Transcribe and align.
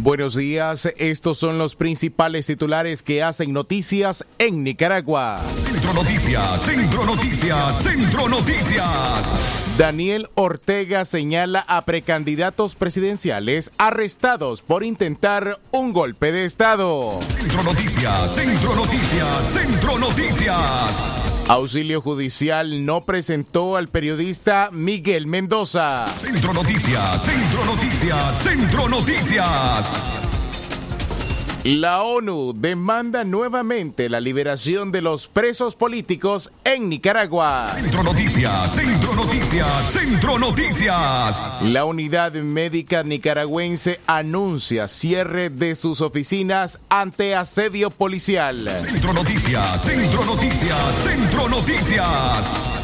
Buenos 0.00 0.36
días, 0.36 0.88
estos 0.96 1.38
son 1.38 1.58
los 1.58 1.74
principales 1.74 2.46
titulares 2.46 3.02
que 3.02 3.22
hacen 3.24 3.52
noticias 3.52 4.24
en 4.38 4.62
Nicaragua. 4.62 5.40
Centro 5.64 5.92
Noticias, 5.92 6.62
Centro 6.62 7.04
Noticias, 7.04 7.82
Centro 7.82 8.28
Noticias. 8.28 9.32
Daniel 9.76 10.28
Ortega 10.36 11.04
señala 11.04 11.64
a 11.66 11.84
precandidatos 11.84 12.76
presidenciales 12.76 13.72
arrestados 13.76 14.62
por 14.62 14.84
intentar 14.84 15.58
un 15.72 15.92
golpe 15.92 16.30
de 16.30 16.44
Estado. 16.44 17.18
Centro 17.20 17.64
Noticias, 17.64 18.34
Centro 18.36 18.76
Noticias, 18.76 19.52
Centro 19.52 19.98
Noticias. 19.98 21.27
Auxilio 21.48 22.02
Judicial 22.02 22.84
no 22.84 23.06
presentó 23.06 23.76
al 23.76 23.88
periodista 23.88 24.68
Miguel 24.70 25.26
Mendoza. 25.26 26.06
Centro 26.06 26.52
Noticias, 26.52 27.24
Centro 27.24 27.64
Noticias, 27.64 28.42
Centro 28.42 28.88
Noticias. 28.88 30.27
La 31.68 32.02
ONU 32.02 32.54
demanda 32.56 33.24
nuevamente 33.24 34.08
la 34.08 34.20
liberación 34.20 34.90
de 34.90 35.02
los 35.02 35.26
presos 35.26 35.74
políticos 35.74 36.50
en 36.64 36.88
Nicaragua. 36.88 37.74
Centro 37.74 38.02
Noticias, 38.02 38.74
Centro 38.74 39.14
Noticias, 39.14 39.92
Centro 39.92 40.38
Noticias. 40.38 41.60
La 41.60 41.84
unidad 41.84 42.32
médica 42.32 43.02
nicaragüense 43.02 44.00
anuncia 44.06 44.88
cierre 44.88 45.50
de 45.50 45.74
sus 45.74 46.00
oficinas 46.00 46.80
ante 46.88 47.34
asedio 47.34 47.90
policial. 47.90 48.66
Centro 48.88 49.12
Noticias, 49.12 49.82
Centro 49.84 50.24
Noticias, 50.24 50.94
Centro 51.02 51.48
Noticias. 51.50 52.77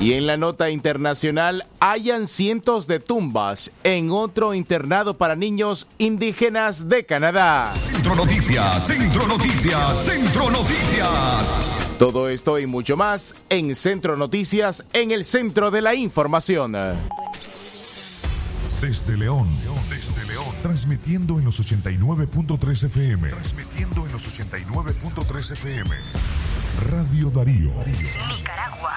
Y 0.00 0.14
en 0.14 0.26
la 0.26 0.38
nota 0.38 0.70
internacional, 0.70 1.66
hayan 1.78 2.26
cientos 2.26 2.86
de 2.86 3.00
tumbas 3.00 3.70
en 3.84 4.10
otro 4.10 4.54
internado 4.54 5.18
para 5.18 5.36
niños 5.36 5.88
indígenas 5.98 6.88
de 6.88 7.04
Canadá. 7.04 7.74
Centro 7.92 8.16
Noticias, 8.16 8.86
Centro 8.86 9.28
Noticias, 9.28 10.04
Centro 10.06 10.50
Noticias. 10.50 11.52
Todo 11.98 12.30
esto 12.30 12.58
y 12.58 12.66
mucho 12.66 12.96
más 12.96 13.34
en 13.50 13.74
Centro 13.74 14.16
Noticias, 14.16 14.86
en 14.94 15.10
el 15.10 15.26
centro 15.26 15.70
de 15.70 15.82
la 15.82 15.94
información. 15.94 16.72
Desde 18.80 19.18
León, 19.18 19.48
desde 19.90 20.24
León, 20.32 20.46
transmitiendo 20.62 21.38
en 21.38 21.44
los 21.44 21.60
89.3 21.60 22.84
FM. 22.84 23.28
Transmitiendo 23.28 24.06
en 24.06 24.12
los 24.12 24.26
89.3 24.26 25.52
FM. 25.52 25.90
Radio 26.88 27.28
Darío. 27.28 27.70
Nicaragua. 27.84 28.96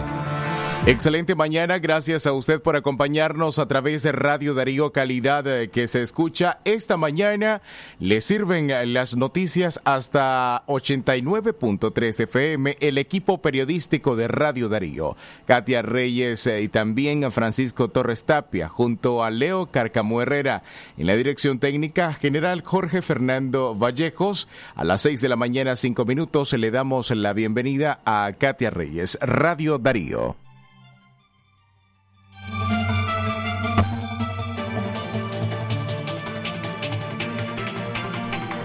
Excelente 0.87 1.35
mañana, 1.35 1.77
gracias 1.77 2.25
a 2.25 2.33
usted 2.33 2.59
por 2.59 2.75
acompañarnos 2.75 3.59
a 3.59 3.67
través 3.67 4.01
de 4.01 4.11
Radio 4.11 4.55
Darío 4.55 4.91
Calidad 4.91 5.45
eh, 5.45 5.69
que 5.69 5.87
se 5.87 6.01
escucha 6.01 6.57
esta 6.65 6.97
mañana. 6.97 7.61
Le 7.99 8.19
sirven 8.19 8.71
eh, 8.71 8.87
las 8.87 9.15
noticias 9.15 9.79
hasta 9.85 10.65
89.3 10.65 12.21
FM, 12.21 12.77
el 12.79 12.97
equipo 12.97 13.43
periodístico 13.43 14.15
de 14.15 14.27
Radio 14.27 14.69
Darío. 14.69 15.15
Katia 15.45 15.83
Reyes 15.83 16.47
eh, 16.47 16.63
y 16.63 16.67
también 16.67 17.31
Francisco 17.31 17.89
Torres 17.89 18.23
Tapia, 18.23 18.67
junto 18.67 19.23
a 19.23 19.29
Leo 19.29 19.67
Carcamo 19.67 20.19
Herrera. 20.23 20.63
En 20.97 21.05
la 21.05 21.15
dirección 21.15 21.59
técnica, 21.59 22.11
general 22.15 22.63
Jorge 22.63 23.03
Fernando 23.03 23.75
Vallejos. 23.75 24.47
A 24.73 24.83
las 24.83 25.01
6 25.01 25.21
de 25.21 25.29
la 25.29 25.35
mañana, 25.35 25.75
5 25.75 26.05
minutos, 26.05 26.53
le 26.53 26.71
damos 26.71 27.11
la 27.11 27.33
bienvenida 27.33 27.99
a 28.03 28.33
Katia 28.35 28.71
Reyes, 28.71 29.19
Radio 29.21 29.77
Darío. 29.77 30.35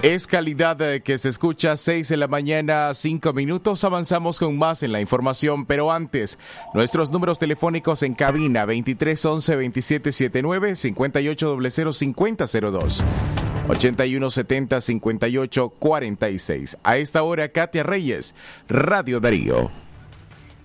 Es 0.07 0.25
calidad 0.25 0.81
eh, 0.81 1.01
que 1.01 1.17
se 1.17 1.27
escucha 1.27 1.75
6 1.75 2.07
de 2.07 2.15
la 2.15 2.29
mañana, 2.29 2.93
5 2.93 3.33
minutos. 3.33 3.83
Avanzamos 3.83 4.39
con 4.39 4.57
más 4.57 4.81
en 4.81 4.93
la 4.93 5.01
información, 5.01 5.65
pero 5.65 5.91
antes, 5.91 6.39
nuestros 6.73 7.11
números 7.11 7.39
telefónicos 7.39 8.03
en 8.03 8.13
cabina 8.13 8.61
2311 8.61 9.55
2779 9.55 10.77
5800 10.77 11.97
5002. 11.97 13.03
8170 13.67 14.79
5846. 14.79 16.77
A 16.85 16.95
esta 16.95 17.23
hora, 17.23 17.49
Katia 17.49 17.83
Reyes, 17.83 18.33
Radio 18.69 19.19
Darío. 19.19 19.69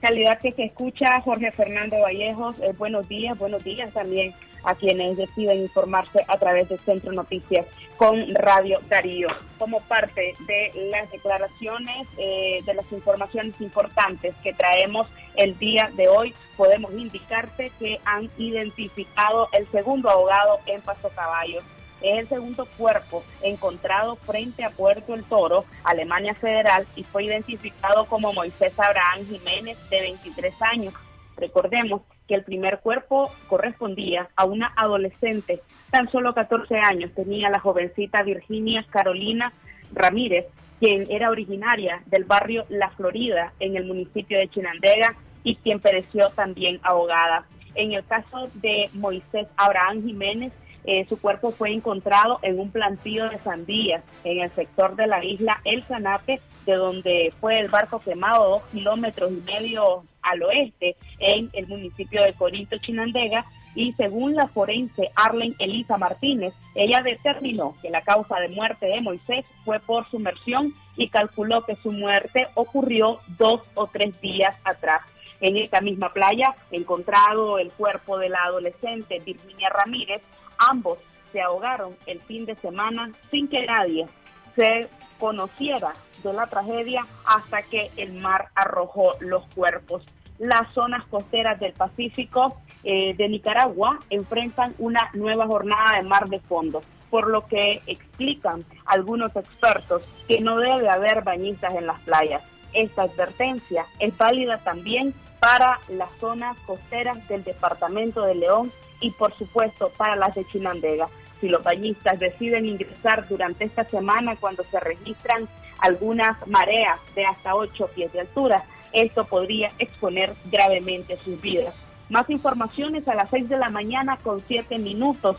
Calidad 0.00 0.38
que 0.40 0.52
se 0.52 0.66
escucha, 0.66 1.20
Jorge 1.22 1.50
Fernando 1.50 1.96
Vallejos. 2.00 2.54
Eh, 2.60 2.74
buenos 2.78 3.08
días, 3.08 3.36
buenos 3.36 3.64
días 3.64 3.92
también 3.92 4.32
a 4.64 4.74
quienes 4.74 5.16
deciden 5.16 5.62
informarse 5.62 6.24
a 6.28 6.38
través 6.38 6.68
de 6.68 6.78
Centro 6.78 7.12
Noticias 7.12 7.66
con 7.96 8.34
Radio 8.34 8.80
Darío. 8.88 9.28
Como 9.58 9.80
parte 9.82 10.34
de 10.46 10.72
las 10.90 11.10
declaraciones, 11.10 12.08
eh, 12.18 12.60
de 12.64 12.74
las 12.74 12.90
informaciones 12.92 13.54
importantes 13.60 14.34
que 14.42 14.52
traemos 14.52 15.06
el 15.36 15.58
día 15.58 15.90
de 15.96 16.08
hoy, 16.08 16.34
podemos 16.56 16.92
indicarte 16.92 17.70
que 17.78 18.00
han 18.04 18.30
identificado 18.38 19.48
el 19.52 19.66
segundo 19.68 20.10
ahogado 20.10 20.58
en 20.66 20.80
Paso 20.80 21.10
Caballos. 21.14 21.64
Es 22.00 22.18
el 22.18 22.28
segundo 22.28 22.66
cuerpo 22.76 23.22
encontrado 23.42 24.16
frente 24.16 24.64
a 24.64 24.70
Puerto 24.70 25.14
El 25.14 25.22
Toro, 25.22 25.64
Alemania 25.84 26.34
Federal, 26.34 26.86
y 26.96 27.04
fue 27.04 27.24
identificado 27.24 28.06
como 28.06 28.32
Moisés 28.32 28.72
Abraham 28.76 29.24
Jiménez, 29.28 29.78
de 29.88 30.00
23 30.00 30.54
años. 30.62 30.94
Recordemos 31.36 32.02
que 32.28 32.34
el 32.34 32.44
primer 32.44 32.80
cuerpo 32.80 33.30
correspondía 33.48 34.28
a 34.36 34.44
una 34.44 34.72
adolescente, 34.76 35.62
tan 35.90 36.10
solo 36.10 36.34
14 36.34 36.76
años 36.78 37.12
tenía 37.14 37.50
la 37.50 37.60
jovencita 37.60 38.22
Virginia 38.22 38.84
Carolina 38.90 39.52
Ramírez, 39.92 40.46
quien 40.80 41.06
era 41.10 41.30
originaria 41.30 42.02
del 42.06 42.24
barrio 42.24 42.64
La 42.68 42.90
Florida 42.90 43.52
en 43.60 43.76
el 43.76 43.84
municipio 43.84 44.38
de 44.38 44.48
Chinandega 44.48 45.16
y 45.44 45.56
quien 45.56 45.80
pereció 45.80 46.30
también 46.30 46.80
ahogada. 46.82 47.46
En 47.74 47.92
el 47.92 48.04
caso 48.04 48.48
de 48.54 48.90
Moisés 48.92 49.46
Abraham 49.56 50.04
Jiménez, 50.04 50.52
eh, 50.84 51.06
su 51.08 51.20
cuerpo 51.20 51.52
fue 51.52 51.72
encontrado 51.72 52.40
en 52.42 52.58
un 52.58 52.70
plantío 52.70 53.28
de 53.28 53.38
sandías 53.38 54.02
en 54.24 54.40
el 54.40 54.50
sector 54.54 54.96
de 54.96 55.06
la 55.06 55.24
isla 55.24 55.60
El 55.64 55.84
Zanape, 55.84 56.40
de 56.66 56.74
donde 56.74 57.32
fue 57.40 57.60
el 57.60 57.68
barco 57.68 58.00
quemado 58.00 58.48
dos 58.48 58.62
kilómetros 58.72 59.30
y 59.30 59.40
medio 59.42 60.04
al 60.22 60.42
oeste 60.42 60.96
en 61.18 61.50
el 61.52 61.66
municipio 61.66 62.22
de 62.22 62.34
Corinto, 62.34 62.78
Chinandega. 62.78 63.44
Y 63.74 63.94
según 63.94 64.34
la 64.34 64.48
forense 64.48 65.10
Arlen 65.14 65.54
Elisa 65.58 65.96
Martínez, 65.96 66.52
ella 66.74 67.00
determinó 67.02 67.74
que 67.80 67.88
la 67.88 68.02
causa 68.02 68.38
de 68.38 68.50
muerte 68.50 68.86
de 68.86 69.00
Moisés 69.00 69.46
fue 69.64 69.80
por 69.80 70.08
sumersión 70.10 70.74
y 70.96 71.08
calculó 71.08 71.64
que 71.64 71.76
su 71.76 71.90
muerte 71.90 72.48
ocurrió 72.54 73.20
dos 73.38 73.62
o 73.74 73.86
tres 73.86 74.20
días 74.20 74.54
atrás. 74.64 75.00
En 75.40 75.56
esta 75.56 75.80
misma 75.80 76.12
playa, 76.12 76.54
encontrado 76.70 77.58
el 77.58 77.72
cuerpo 77.72 78.18
de 78.18 78.28
la 78.28 78.44
adolescente 78.44 79.20
Virginia 79.24 79.70
Ramírez, 79.70 80.22
Ambos 80.58 80.98
se 81.32 81.40
ahogaron 81.40 81.96
el 82.06 82.20
fin 82.20 82.44
de 82.44 82.54
semana 82.56 83.10
sin 83.30 83.48
que 83.48 83.66
nadie 83.66 84.06
se 84.54 84.88
conociera 85.22 85.94
de 86.24 86.32
la 86.32 86.48
tragedia 86.48 87.06
hasta 87.24 87.62
que 87.62 87.92
el 87.96 88.14
mar 88.14 88.48
arrojó 88.56 89.14
los 89.20 89.44
cuerpos. 89.54 90.02
Las 90.40 90.74
zonas 90.74 91.06
costeras 91.06 91.60
del 91.60 91.74
Pacífico 91.74 92.56
eh, 92.82 93.14
de 93.14 93.28
Nicaragua 93.28 94.00
enfrentan 94.10 94.74
una 94.78 95.10
nueva 95.14 95.46
jornada 95.46 95.96
de 95.96 96.02
mar 96.02 96.28
de 96.28 96.40
fondo, 96.40 96.82
por 97.08 97.28
lo 97.28 97.46
que 97.46 97.82
explican 97.86 98.64
algunos 98.84 99.36
expertos 99.36 100.02
que 100.26 100.40
no 100.40 100.58
debe 100.58 100.90
haber 100.90 101.22
bañistas 101.22 101.72
en 101.76 101.86
las 101.86 102.00
playas. 102.00 102.42
Esta 102.72 103.02
advertencia 103.02 103.86
es 104.00 104.18
válida 104.18 104.58
también 104.64 105.14
para 105.38 105.78
las 105.86 106.10
zonas 106.18 106.56
costeras 106.66 107.28
del 107.28 107.44
departamento 107.44 108.22
de 108.22 108.34
León 108.34 108.72
y 109.00 109.12
por 109.12 109.32
supuesto 109.34 109.92
para 109.96 110.16
las 110.16 110.34
de 110.34 110.44
Chinandega. 110.46 111.06
Si 111.42 111.48
los 111.48 111.64
bañistas 111.64 112.20
deciden 112.20 112.66
ingresar 112.66 113.26
durante 113.26 113.64
esta 113.64 113.82
semana 113.82 114.36
cuando 114.36 114.62
se 114.70 114.78
registran 114.78 115.48
algunas 115.80 116.46
mareas 116.46 117.00
de 117.16 117.26
hasta 117.26 117.56
8 117.56 117.90
pies 117.96 118.12
de 118.12 118.20
altura, 118.20 118.62
esto 118.92 119.24
podría 119.24 119.72
exponer 119.80 120.34
gravemente 120.44 121.18
sus 121.24 121.40
vidas. 121.40 121.74
Más 122.08 122.30
informaciones 122.30 123.08
a 123.08 123.16
las 123.16 123.28
6 123.30 123.48
de 123.48 123.56
la 123.56 123.70
mañana 123.70 124.18
con 124.18 124.40
7 124.46 124.78
minutos. 124.78 125.36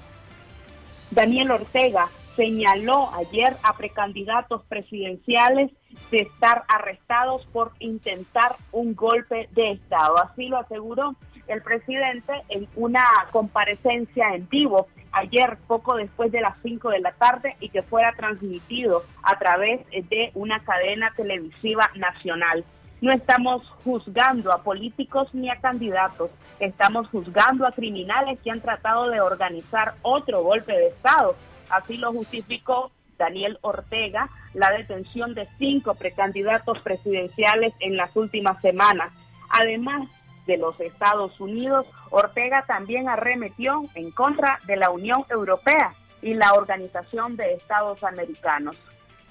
Daniel 1.10 1.52
Ortega 1.52 2.10
señaló 2.36 3.10
ayer 3.16 3.56
a 3.64 3.78
precandidatos 3.78 4.62
presidenciales 4.68 5.72
de 6.12 6.18
estar 6.18 6.64
arrestados 6.68 7.46
por 7.54 7.72
intentar 7.80 8.58
un 8.74 8.94
golpe 8.94 9.48
de 9.54 9.72
Estado. 9.72 10.18
Así 10.18 10.50
lo 10.50 10.58
aseguró 10.58 11.16
el 11.48 11.62
presidente 11.62 12.34
en 12.50 12.68
una 12.76 13.04
comparecencia 13.32 14.34
en 14.34 14.48
vivo 14.50 14.88
ayer 15.12 15.58
poco 15.68 15.96
después 15.96 16.32
de 16.32 16.42
las 16.42 16.56
5 16.64 16.90
de 16.90 17.00
la 17.00 17.12
tarde 17.14 17.56
y 17.60 17.70
que 17.70 17.84
fuera 17.84 18.14
transmitido 18.14 19.04
a 19.22 19.38
través 19.38 19.82
de 19.92 20.32
una 20.34 20.60
cadena 20.64 21.14
televisiva 21.16 21.90
nacional. 21.96 22.66
No 23.02 23.12
estamos 23.12 23.68
juzgando 23.84 24.54
a 24.54 24.64
políticos 24.64 25.28
ni 25.34 25.50
a 25.50 25.60
candidatos, 25.60 26.32
estamos 26.60 27.08
juzgando 27.10 27.68
a 27.68 27.74
criminales 27.74 28.40
que 28.42 28.50
han 28.50 28.62
tratado 28.62 29.10
de 29.10 29.22
organizar 29.22 29.96
otro 30.02 30.42
golpe 30.42 30.72
de 30.72 30.88
Estado. 30.88 31.36
Así 31.70 31.98
lo 31.98 32.12
justificó 32.14 32.92
Daniel 33.18 33.58
Ortega 33.62 34.30
la 34.54 34.72
detención 34.72 35.34
de 35.34 35.48
cinco 35.58 35.96
precandidatos 35.96 36.80
presidenciales 36.80 37.74
en 37.80 37.98
las 37.98 38.16
últimas 38.16 38.62
semanas. 38.62 39.12
Además 39.50 40.08
de 40.46 40.58
los 40.58 40.80
Estados 40.80 41.40
Unidos, 41.40 41.86
Ortega 42.10 42.66
también 42.68 43.10
arremetió 43.10 43.84
en 43.96 44.12
contra 44.12 44.60
de 44.66 44.78
la 44.78 44.90
Unión 44.90 45.26
Europea 45.30 45.94
y 46.22 46.34
la 46.34 46.54
Organización 46.54 47.36
de 47.36 47.54
Estados 47.54 48.04
Americanos. 48.04 48.76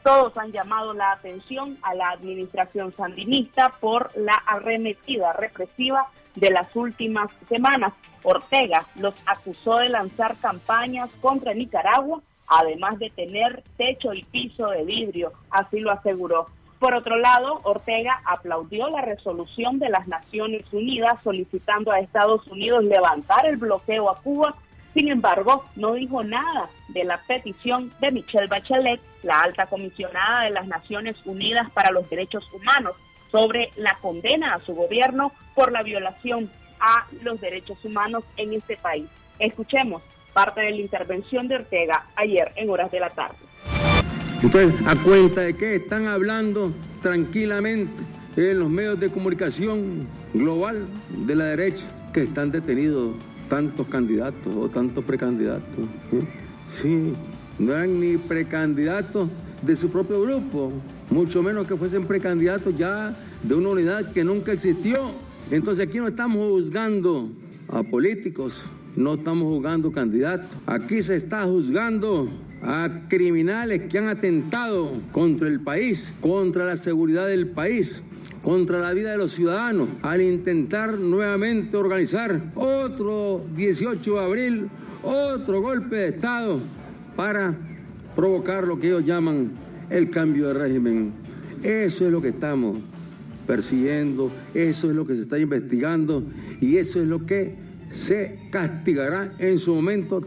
Todos 0.02 0.36
han 0.36 0.50
llamado 0.50 0.92
la 0.94 1.12
atención 1.12 1.78
a 1.82 1.94
la 1.94 2.10
administración 2.10 2.92
sandinista 2.96 3.72
por 3.80 4.10
la 4.16 4.34
arremetida 4.46 5.32
represiva 5.32 6.08
de 6.34 6.50
las 6.50 6.74
últimas 6.74 7.30
semanas. 7.48 7.92
Ortega 8.24 8.86
los 8.96 9.14
acusó 9.26 9.78
de 9.78 9.90
lanzar 9.90 10.36
campañas 10.38 11.08
contra 11.20 11.54
Nicaragua, 11.54 12.20
además 12.48 12.98
de 12.98 13.10
tener 13.10 13.62
techo 13.76 14.12
y 14.12 14.24
piso 14.24 14.68
de 14.68 14.84
vidrio, 14.84 15.32
así 15.50 15.80
lo 15.80 15.92
aseguró. 15.92 16.48
Por 16.82 16.94
otro 16.94 17.16
lado, 17.16 17.60
Ortega 17.62 18.20
aplaudió 18.24 18.90
la 18.90 19.02
resolución 19.02 19.78
de 19.78 19.88
las 19.88 20.08
Naciones 20.08 20.64
Unidas 20.72 21.14
solicitando 21.22 21.92
a 21.92 22.00
Estados 22.00 22.44
Unidos 22.48 22.82
levantar 22.82 23.46
el 23.46 23.56
bloqueo 23.56 24.10
a 24.10 24.16
Cuba 24.16 24.56
sin 24.92 25.08
embargo, 25.08 25.64
no 25.76 25.94
dijo 25.94 26.24
nada 26.24 26.68
de 26.88 27.04
la 27.04 27.18
petición 27.26 27.92
de 28.00 28.10
Michelle 28.10 28.48
Bachelet, 28.48 29.00
la 29.22 29.40
alta 29.42 29.66
comisionada 29.66 30.42
de 30.42 30.50
las 30.50 30.66
Naciones 30.66 31.16
Unidas 31.24 31.70
para 31.70 31.92
los 31.92 32.10
Derechos 32.10 32.44
Humanos, 32.52 32.94
sobre 33.30 33.70
la 33.76 33.96
condena 34.02 34.52
a 34.52 34.60
su 34.60 34.74
gobierno 34.74 35.30
por 35.54 35.70
la 35.70 35.84
violación 35.84 36.50
a 36.80 37.06
los 37.22 37.40
derechos 37.40 37.82
humanos 37.84 38.24
en 38.36 38.54
este 38.54 38.76
país. 38.76 39.06
Escuchemos 39.38 40.02
parte 40.34 40.60
de 40.60 40.72
la 40.72 40.78
intervención 40.78 41.46
de 41.46 41.54
Ortega 41.54 42.06
ayer 42.16 42.52
en 42.56 42.68
horas 42.68 42.90
de 42.90 43.00
la 43.00 43.10
tarde. 43.10 43.51
Entonces, 44.42 44.74
a 44.86 45.00
cuenta 45.00 45.42
de 45.42 45.54
que 45.54 45.76
están 45.76 46.06
hablando 46.06 46.72
tranquilamente 47.00 48.02
en 48.36 48.58
los 48.58 48.68
medios 48.68 48.98
de 48.98 49.08
comunicación 49.08 50.08
global 50.34 50.86
de 51.24 51.34
la 51.36 51.44
derecha 51.44 51.84
que 52.12 52.22
están 52.22 52.50
detenidos 52.50 53.14
tantos 53.48 53.86
candidatos 53.86 54.52
o 54.54 54.68
tantos 54.68 55.04
precandidatos. 55.04 55.86
Sí, 56.70 57.12
no 57.58 57.72
eran 57.72 58.00
ni 58.00 58.16
precandidatos 58.16 59.28
de 59.62 59.76
su 59.76 59.90
propio 59.90 60.20
grupo, 60.22 60.72
mucho 61.10 61.42
menos 61.42 61.66
que 61.66 61.76
fuesen 61.76 62.06
precandidatos 62.06 62.74
ya 62.74 63.16
de 63.44 63.54
una 63.54 63.68
unidad 63.68 64.10
que 64.10 64.24
nunca 64.24 64.52
existió. 64.52 65.12
Entonces 65.52 65.86
aquí 65.86 65.98
no 65.98 66.08
estamos 66.08 66.48
juzgando 66.48 67.30
a 67.68 67.84
políticos, 67.84 68.64
no 68.96 69.14
estamos 69.14 69.44
juzgando 69.44 69.92
candidatos, 69.92 70.48
aquí 70.66 71.00
se 71.00 71.14
está 71.14 71.44
juzgando 71.44 72.28
a 72.62 72.88
criminales 73.08 73.82
que 73.88 73.98
han 73.98 74.08
atentado 74.08 74.92
contra 75.10 75.48
el 75.48 75.60
país, 75.60 76.14
contra 76.20 76.64
la 76.64 76.76
seguridad 76.76 77.26
del 77.26 77.48
país, 77.48 78.02
contra 78.42 78.78
la 78.78 78.92
vida 78.92 79.12
de 79.12 79.18
los 79.18 79.32
ciudadanos 79.32 79.88
al 80.02 80.20
intentar 80.20 80.98
nuevamente 80.98 81.76
organizar 81.76 82.42
otro 82.54 83.44
18 83.56 84.14
de 84.14 84.24
abril, 84.24 84.70
otro 85.02 85.60
golpe 85.60 85.96
de 85.96 86.08
Estado 86.08 86.60
para 87.16 87.54
provocar 88.14 88.66
lo 88.66 88.78
que 88.78 88.88
ellos 88.88 89.04
llaman 89.04 89.52
el 89.90 90.10
cambio 90.10 90.48
de 90.48 90.54
régimen. 90.54 91.12
Eso 91.62 92.06
es 92.06 92.12
lo 92.12 92.20
que 92.20 92.28
estamos 92.28 92.78
persiguiendo, 93.46 94.30
eso 94.54 94.90
es 94.90 94.96
lo 94.96 95.06
que 95.06 95.14
se 95.14 95.22
está 95.22 95.38
investigando 95.38 96.24
y 96.60 96.76
eso 96.76 97.00
es 97.00 97.08
lo 97.08 97.26
que 97.26 97.56
se 97.90 98.38
castigará 98.50 99.34
en 99.38 99.58
su 99.58 99.74
momento. 99.74 100.22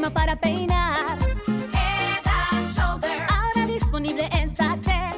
Crema 0.00 0.10
para 0.10 0.36
peinar. 0.36 1.18
Head 1.46 2.26
and 2.52 2.74
Shoulder. 2.74 3.26
Ahora 3.28 3.66
disponible 3.66 4.28
en 4.32 4.48
sachet. 4.48 5.14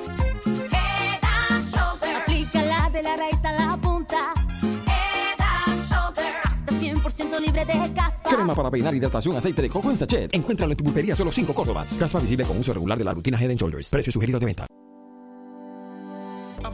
Head 0.72 1.20
and 1.22 1.64
Shoulder. 1.64 2.16
Aplícala 2.16 2.90
de 2.90 3.02
la 3.02 3.16
raíz 3.16 3.44
a 3.44 3.52
la 3.52 3.76
punta. 3.76 4.34
Head 4.62 5.40
and 5.66 5.84
Shoulder. 5.88 6.32
Hasta 6.42 6.72
100% 6.72 7.40
libre 7.40 7.64
de 7.64 7.92
caspa. 7.94 8.30
Crema 8.30 8.54
para 8.54 8.70
peinar, 8.70 8.94
hidratación, 8.94 9.36
aceite 9.36 9.62
de 9.62 9.68
coco 9.68 9.90
en 9.90 9.96
sachet. 9.96 10.34
Encuéntralo 10.34 10.72
en 10.72 10.76
tu 10.76 10.84
pulpería 10.84 11.14
solo 11.14 11.30
5 11.30 11.54
Córdobas. 11.54 11.98
Caspa 11.98 12.18
visible 12.18 12.44
con 12.44 12.58
uso 12.58 12.72
regular 12.72 12.98
de 12.98 13.04
la 13.04 13.14
rutina 13.14 13.38
Head 13.40 13.50
and 13.50 13.60
Shoulders. 13.60 13.88
Precio 13.88 14.12
sugerido 14.12 14.40
de 14.40 14.46
venta. 14.46 14.66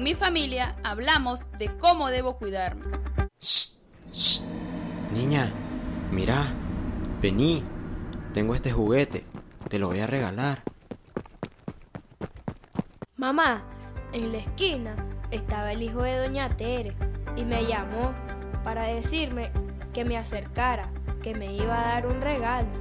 En 0.00 0.04
mi 0.04 0.14
familia 0.14 0.76
hablamos 0.82 1.44
de 1.58 1.76
cómo 1.76 2.08
debo 2.08 2.38
cuidarme. 2.38 2.86
Shh. 3.38 4.40
Niña, 5.12 5.50
mira, 6.10 6.46
vení, 7.20 7.62
tengo 8.32 8.54
este 8.54 8.72
juguete, 8.72 9.26
te 9.68 9.78
lo 9.78 9.88
voy 9.88 10.00
a 10.00 10.06
regalar. 10.06 10.62
Mamá, 13.16 13.62
en 14.14 14.32
la 14.32 14.38
esquina 14.38 14.96
estaba 15.30 15.70
el 15.72 15.82
hijo 15.82 16.02
de 16.02 16.16
Doña 16.16 16.56
Tere 16.56 16.96
y 17.36 17.44
me 17.44 17.66
llamó 17.66 18.14
para 18.64 18.84
decirme 18.84 19.52
que 19.92 20.06
me 20.06 20.16
acercara, 20.16 20.90
que 21.22 21.34
me 21.34 21.54
iba 21.54 21.78
a 21.78 21.88
dar 21.88 22.06
un 22.06 22.22
regalo. 22.22 22.79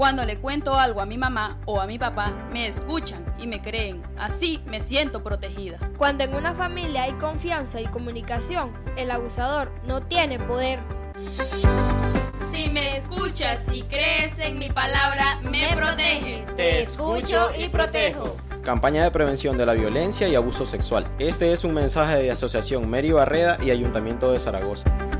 Cuando 0.00 0.24
le 0.24 0.38
cuento 0.38 0.78
algo 0.78 1.02
a 1.02 1.04
mi 1.04 1.18
mamá 1.18 1.58
o 1.66 1.78
a 1.78 1.86
mi 1.86 1.98
papá, 1.98 2.32
me 2.50 2.66
escuchan 2.66 3.22
y 3.38 3.46
me 3.46 3.60
creen. 3.60 4.02
Así 4.16 4.62
me 4.64 4.80
siento 4.80 5.22
protegida. 5.22 5.78
Cuando 5.98 6.24
en 6.24 6.34
una 6.34 6.54
familia 6.54 7.02
hay 7.02 7.12
confianza 7.12 7.82
y 7.82 7.86
comunicación, 7.86 8.72
el 8.96 9.10
abusador 9.10 9.70
no 9.84 10.00
tiene 10.00 10.38
poder. 10.38 10.78
Si 12.50 12.70
me 12.70 12.96
escuchas 12.96 13.62
y 13.70 13.82
crees 13.82 14.38
en 14.38 14.58
mi 14.58 14.70
palabra, 14.70 15.38
me 15.42 15.68
proteges. 15.76 16.46
Te 16.56 16.80
escucho 16.80 17.50
y 17.58 17.68
protejo. 17.68 18.38
Campaña 18.64 19.04
de 19.04 19.10
prevención 19.10 19.58
de 19.58 19.66
la 19.66 19.74
violencia 19.74 20.26
y 20.28 20.34
abuso 20.34 20.64
sexual. 20.64 21.06
Este 21.18 21.52
es 21.52 21.62
un 21.62 21.74
mensaje 21.74 22.16
de 22.22 22.30
Asociación 22.30 22.88
Meri 22.88 23.12
Barreda 23.12 23.58
y 23.62 23.70
Ayuntamiento 23.70 24.32
de 24.32 24.38
Zaragoza. 24.38 25.19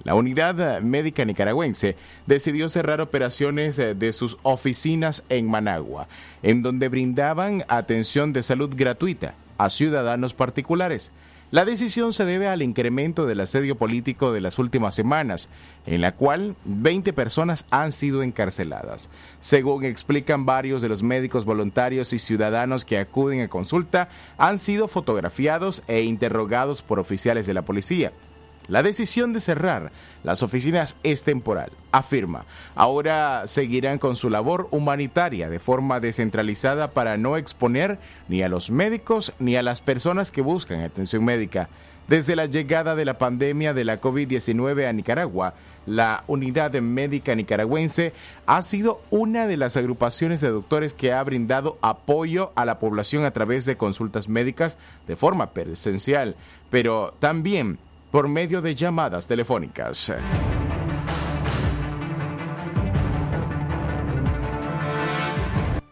La 0.03 0.15
Unidad 0.15 0.81
Médica 0.81 1.23
Nicaragüense 1.23 1.95
decidió 2.25 2.67
cerrar 2.67 2.99
operaciones 2.99 3.77
de 3.77 4.13
sus 4.13 4.37
oficinas 4.43 5.23
en 5.29 5.49
Managua, 5.49 6.07
en 6.41 6.61
donde 6.61 6.89
brindaban 6.89 7.63
atención 7.69 8.33
de 8.33 8.43
salud 8.43 8.73
gratuita 8.75 9.35
a 9.57 9.69
ciudadanos 9.69 10.33
particulares. 10.33 11.13
La 11.53 11.65
decisión 11.65 12.13
se 12.13 12.25
debe 12.25 12.47
al 12.47 12.63
incremento 12.63 13.27
del 13.27 13.39
asedio 13.39 13.75
político 13.75 14.33
de 14.33 14.41
las 14.41 14.57
últimas 14.57 14.95
semanas, 14.95 15.49
en 15.85 16.01
la 16.01 16.13
cual 16.13 16.55
20 16.65 17.13
personas 17.13 17.67
han 17.69 17.91
sido 17.91 18.23
encarceladas. 18.23 19.11
Según 19.39 19.85
explican 19.85 20.47
varios 20.47 20.81
de 20.81 20.89
los 20.89 21.03
médicos 21.03 21.45
voluntarios 21.45 22.11
y 22.11 22.17
ciudadanos 22.17 22.85
que 22.85 22.97
acuden 22.97 23.41
a 23.41 23.49
consulta, 23.49 24.09
han 24.39 24.57
sido 24.57 24.87
fotografiados 24.87 25.83
e 25.85 26.01
interrogados 26.01 26.81
por 26.81 26.97
oficiales 26.97 27.45
de 27.45 27.53
la 27.53 27.61
policía. 27.61 28.13
La 28.67 28.81
decisión 28.81 29.33
de 29.33 29.41
cerrar 29.41 29.91
las 30.23 30.41
oficinas 30.41 30.95
es 31.03 31.23
temporal, 31.23 31.71
afirma. 31.91 32.45
Ahora 32.75 33.43
seguirán 33.45 33.99
con 33.99 34.15
su 34.15 34.29
labor 34.29 34.67
humanitaria 34.71 35.49
de 35.49 35.59
forma 35.59 35.99
descentralizada 35.99 36.91
para 36.91 37.17
no 37.17 37.35
exponer 37.35 37.99
ni 38.29 38.41
a 38.41 38.49
los 38.49 38.71
médicos 38.71 39.33
ni 39.39 39.57
a 39.57 39.63
las 39.63 39.81
personas 39.81 40.31
que 40.31 40.41
buscan 40.41 40.81
atención 40.81 41.25
médica. 41.25 41.67
Desde 42.07 42.35
la 42.35 42.47
llegada 42.47 42.95
de 42.95 43.05
la 43.05 43.17
pandemia 43.17 43.73
de 43.73 43.85
la 43.85 44.01
COVID-19 44.01 44.87
a 44.87 44.93
Nicaragua, 44.93 45.53
la 45.85 46.23
Unidad 46.27 46.73
Médica 46.73 47.33
Nicaragüense 47.33 48.13
ha 48.45 48.61
sido 48.61 49.01
una 49.09 49.47
de 49.47 49.57
las 49.57 49.77
agrupaciones 49.77 50.41
de 50.41 50.49
doctores 50.49 50.93
que 50.93 51.13
ha 51.13 51.23
brindado 51.23 51.77
apoyo 51.81 52.51
a 52.55 52.65
la 52.65 52.79
población 52.79 53.23
a 53.23 53.31
través 53.31 53.65
de 53.65 53.77
consultas 53.77 54.27
médicas 54.27 54.77
de 55.07 55.15
forma 55.15 55.51
presencial, 55.51 56.35
pero 56.69 57.13
también 57.19 57.79
por 58.13 58.27
medio 58.27 58.61
de 58.61 58.75
llamadas 58.75 59.27
telefónicas. 59.27 60.11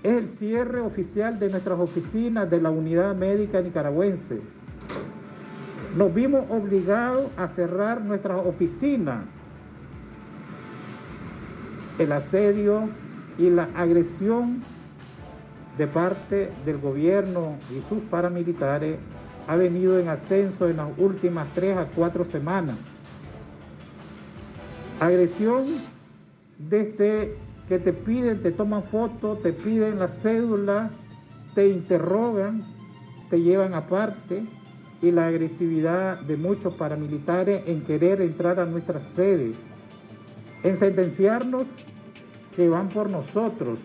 Es 0.03 0.11
el 0.11 0.29
cierre 0.29 0.81
oficial 0.81 1.39
de 1.39 1.49
nuestras 1.49 1.79
oficinas 1.79 2.47
de 2.47 2.61
la 2.61 2.69
Unidad 2.69 3.15
Médica 3.15 3.59
Nicaragüense. 3.59 4.39
Nos 5.95 6.13
vimos 6.13 6.45
obligados 6.51 7.31
a 7.37 7.47
cerrar 7.47 8.01
nuestras 8.01 8.45
oficinas. 8.45 9.31
El 11.97 12.11
asedio 12.11 12.87
y 13.39 13.49
la 13.49 13.67
agresión 13.75 14.61
de 15.75 15.87
parte 15.87 16.51
del 16.65 16.77
gobierno 16.77 17.55
y 17.75 17.81
sus 17.81 18.03
paramilitares 18.11 18.99
ha 19.51 19.57
venido 19.57 19.99
en 19.99 20.07
ascenso 20.07 20.69
en 20.69 20.77
las 20.77 20.89
últimas 20.97 21.45
tres 21.53 21.75
a 21.75 21.85
cuatro 21.85 22.23
semanas. 22.23 22.77
Agresión 24.97 25.65
desde 26.57 27.35
que 27.67 27.77
te 27.77 27.91
piden, 27.91 28.39
te 28.39 28.53
toman 28.53 28.81
fotos, 28.81 29.41
te 29.41 29.51
piden 29.51 29.99
la 29.99 30.07
cédula, 30.07 30.91
te 31.53 31.67
interrogan, 31.67 32.63
te 33.29 33.41
llevan 33.41 33.73
aparte 33.73 34.45
y 35.01 35.11
la 35.11 35.27
agresividad 35.27 36.21
de 36.21 36.37
muchos 36.37 36.73
paramilitares 36.75 37.67
en 37.67 37.81
querer 37.81 38.21
entrar 38.21 38.57
a 38.57 38.65
nuestra 38.65 39.01
sede, 39.01 39.51
en 40.63 40.77
sentenciarnos 40.77 41.73
que 42.55 42.69
van 42.69 42.87
por 42.87 43.09
nosotros. 43.09 43.79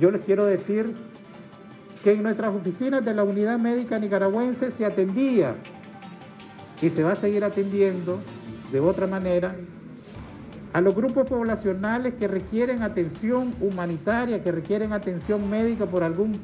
Yo 0.00 0.12
les 0.12 0.22
quiero 0.22 0.44
decir 0.44 0.94
que 2.02 2.12
en 2.12 2.22
nuestras 2.22 2.54
oficinas 2.54 3.04
de 3.04 3.14
la 3.14 3.24
Unidad 3.24 3.58
Médica 3.58 3.98
Nicaragüense 3.98 4.70
se 4.70 4.84
atendía 4.84 5.54
y 6.80 6.90
se 6.90 7.02
va 7.02 7.12
a 7.12 7.16
seguir 7.16 7.44
atendiendo 7.44 8.20
de 8.72 8.80
otra 8.80 9.06
manera 9.06 9.56
a 10.72 10.80
los 10.80 10.94
grupos 10.94 11.26
poblacionales 11.26 12.14
que 12.14 12.28
requieren 12.28 12.82
atención 12.82 13.54
humanitaria, 13.60 14.42
que 14.42 14.52
requieren 14.52 14.92
atención 14.92 15.48
médica 15.48 15.86
por 15.86 16.04
algún 16.04 16.38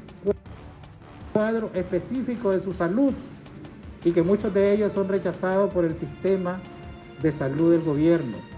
cuadro 1.32 1.70
específico 1.74 2.50
de 2.50 2.60
su 2.60 2.72
salud 2.72 3.12
y 4.04 4.12
que 4.12 4.22
muchos 4.22 4.52
de 4.52 4.72
ellos 4.72 4.92
son 4.92 5.08
rechazados 5.08 5.72
por 5.72 5.84
el 5.84 5.94
sistema 5.96 6.60
de 7.22 7.32
salud 7.32 7.72
del 7.72 7.82
gobierno. 7.82 8.53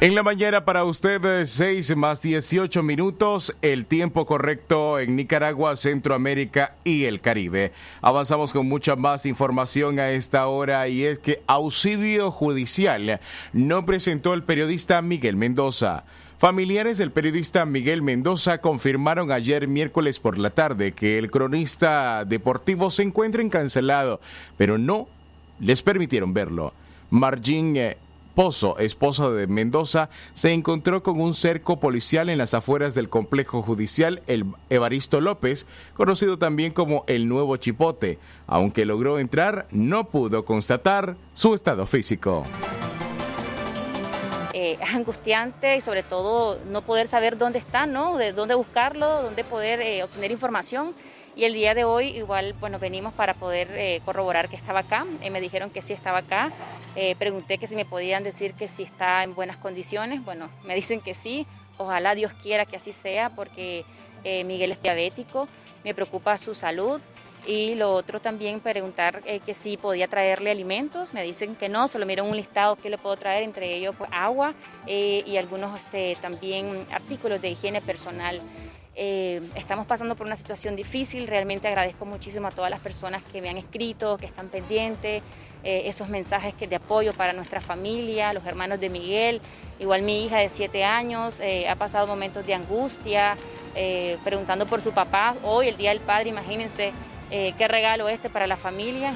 En 0.00 0.14
la 0.14 0.22
mañana 0.22 0.64
para 0.64 0.84
usted, 0.84 1.44
6 1.44 1.96
más 1.96 2.22
18 2.22 2.84
minutos, 2.84 3.56
el 3.62 3.84
tiempo 3.84 4.26
correcto 4.26 5.00
en 5.00 5.16
Nicaragua, 5.16 5.74
Centroamérica 5.74 6.76
y 6.84 7.06
el 7.06 7.20
Caribe. 7.20 7.72
Avanzamos 8.00 8.52
con 8.52 8.68
mucha 8.68 8.94
más 8.94 9.26
información 9.26 9.98
a 9.98 10.10
esta 10.10 10.46
hora 10.46 10.86
y 10.86 11.02
es 11.02 11.18
que 11.18 11.42
auxilio 11.48 12.30
judicial 12.30 13.18
no 13.52 13.84
presentó 13.86 14.34
el 14.34 14.44
periodista 14.44 15.02
Miguel 15.02 15.34
Mendoza. 15.34 16.04
Familiares 16.38 16.96
del 16.98 17.10
periodista 17.10 17.66
Miguel 17.66 18.00
Mendoza 18.00 18.58
confirmaron 18.58 19.32
ayer 19.32 19.66
miércoles 19.66 20.20
por 20.20 20.38
la 20.38 20.50
tarde 20.50 20.92
que 20.92 21.18
el 21.18 21.28
cronista 21.28 22.24
deportivo 22.24 22.92
se 22.92 23.02
encuentra 23.02 23.42
encancelado, 23.42 24.20
pero 24.56 24.78
no 24.78 25.08
les 25.58 25.82
permitieron 25.82 26.32
verlo. 26.32 26.72
Margin 27.10 27.76
eh, 28.38 28.44
Pozo, 28.44 28.78
esposa 28.78 29.30
de 29.30 29.48
Mendoza, 29.48 30.10
se 30.32 30.52
encontró 30.52 31.02
con 31.02 31.20
un 31.20 31.34
cerco 31.34 31.80
policial 31.80 32.28
en 32.28 32.38
las 32.38 32.54
afueras 32.54 32.94
del 32.94 33.08
complejo 33.08 33.62
judicial 33.62 34.22
el 34.28 34.44
Evaristo 34.70 35.20
López, 35.20 35.66
conocido 35.94 36.38
también 36.38 36.72
como 36.72 37.04
el 37.08 37.28
Nuevo 37.28 37.56
Chipote. 37.56 38.18
Aunque 38.46 38.84
logró 38.84 39.18
entrar, 39.18 39.66
no 39.72 40.08
pudo 40.08 40.44
constatar 40.44 41.16
su 41.34 41.52
estado 41.52 41.84
físico. 41.86 42.44
Eh, 44.52 44.78
es 44.80 44.94
angustiante 44.94 45.76
y 45.76 45.80
sobre 45.80 46.02
todo 46.02 46.58
no 46.70 46.82
poder 46.82 47.08
saber 47.08 47.38
dónde 47.38 47.58
está, 47.58 47.86
¿no? 47.86 48.16
De 48.16 48.32
dónde 48.32 48.54
buscarlo, 48.54 49.22
dónde 49.22 49.44
poder 49.44 49.80
eh, 49.80 50.04
obtener 50.04 50.30
información. 50.30 50.94
Y 51.38 51.44
el 51.44 51.52
día 51.52 51.72
de 51.72 51.84
hoy 51.84 52.08
igual, 52.08 52.52
bueno, 52.54 52.80
venimos 52.80 53.14
para 53.14 53.32
poder 53.32 53.70
eh, 53.70 54.02
corroborar 54.04 54.48
que 54.48 54.56
estaba 54.56 54.80
acá. 54.80 55.06
Eh, 55.22 55.30
me 55.30 55.40
dijeron 55.40 55.70
que 55.70 55.82
sí 55.82 55.92
estaba 55.92 56.18
acá. 56.18 56.50
Eh, 56.96 57.14
pregunté 57.16 57.58
que 57.58 57.68
si 57.68 57.76
me 57.76 57.84
podían 57.84 58.24
decir 58.24 58.54
que 58.54 58.66
sí 58.66 58.82
está 58.82 59.22
en 59.22 59.36
buenas 59.36 59.56
condiciones. 59.56 60.24
Bueno, 60.24 60.50
me 60.64 60.74
dicen 60.74 61.00
que 61.00 61.14
sí. 61.14 61.46
Ojalá 61.76 62.16
Dios 62.16 62.32
quiera 62.42 62.66
que 62.66 62.74
así 62.74 62.90
sea 62.90 63.30
porque 63.30 63.84
Miguel 64.24 64.72
es 64.72 64.82
diabético. 64.82 65.46
Me 65.84 65.94
preocupa 65.94 66.36
su 66.38 66.56
salud. 66.56 67.00
Y 67.46 67.76
lo 67.76 67.92
otro 67.92 68.18
también 68.18 68.58
preguntar 68.58 69.22
que 69.22 69.54
si 69.54 69.76
podía 69.76 70.08
traerle 70.08 70.50
alimentos. 70.50 71.14
Me 71.14 71.22
dicen 71.22 71.54
que 71.54 71.68
no, 71.68 71.86
solo 71.86 72.04
miran 72.04 72.26
un 72.26 72.36
listado 72.36 72.74
que 72.74 72.90
le 72.90 72.98
puedo 72.98 73.16
traer, 73.16 73.44
entre 73.44 73.76
ellos 73.76 73.94
pues, 73.96 74.10
agua 74.12 74.54
y 74.88 75.36
algunos 75.36 75.78
este, 75.78 76.16
también 76.20 76.84
artículos 76.92 77.40
de 77.40 77.50
higiene 77.50 77.80
personal. 77.80 78.40
Eh, 79.00 79.40
estamos 79.54 79.86
pasando 79.86 80.16
por 80.16 80.26
una 80.26 80.34
situación 80.34 80.74
difícil, 80.74 81.28
realmente 81.28 81.68
agradezco 81.68 82.04
muchísimo 82.04 82.48
a 82.48 82.50
todas 82.50 82.68
las 82.68 82.80
personas 82.80 83.22
que 83.22 83.40
me 83.40 83.48
han 83.48 83.56
escrito, 83.56 84.18
que 84.18 84.26
están 84.26 84.48
pendientes, 84.48 85.22
eh, 85.62 85.82
esos 85.84 86.08
mensajes 86.08 86.54
de 86.58 86.74
apoyo 86.74 87.12
para 87.12 87.32
nuestra 87.32 87.60
familia, 87.60 88.32
los 88.32 88.44
hermanos 88.44 88.80
de 88.80 88.88
Miguel, 88.88 89.40
igual 89.78 90.02
mi 90.02 90.24
hija 90.24 90.38
de 90.38 90.48
7 90.48 90.82
años, 90.82 91.38
eh, 91.38 91.68
ha 91.68 91.76
pasado 91.76 92.08
momentos 92.08 92.44
de 92.44 92.54
angustia, 92.54 93.36
preguntando 94.24 94.66
por 94.66 94.80
su 94.80 94.90
papá, 94.90 95.36
hoy 95.44 95.68
el 95.68 95.76
Día 95.76 95.90
del 95.90 96.00
Padre, 96.00 96.30
imagínense 96.30 96.90
qué 97.30 97.68
regalo 97.68 98.08
este 98.08 98.28
para 98.28 98.48
la 98.48 98.56
familia. 98.56 99.14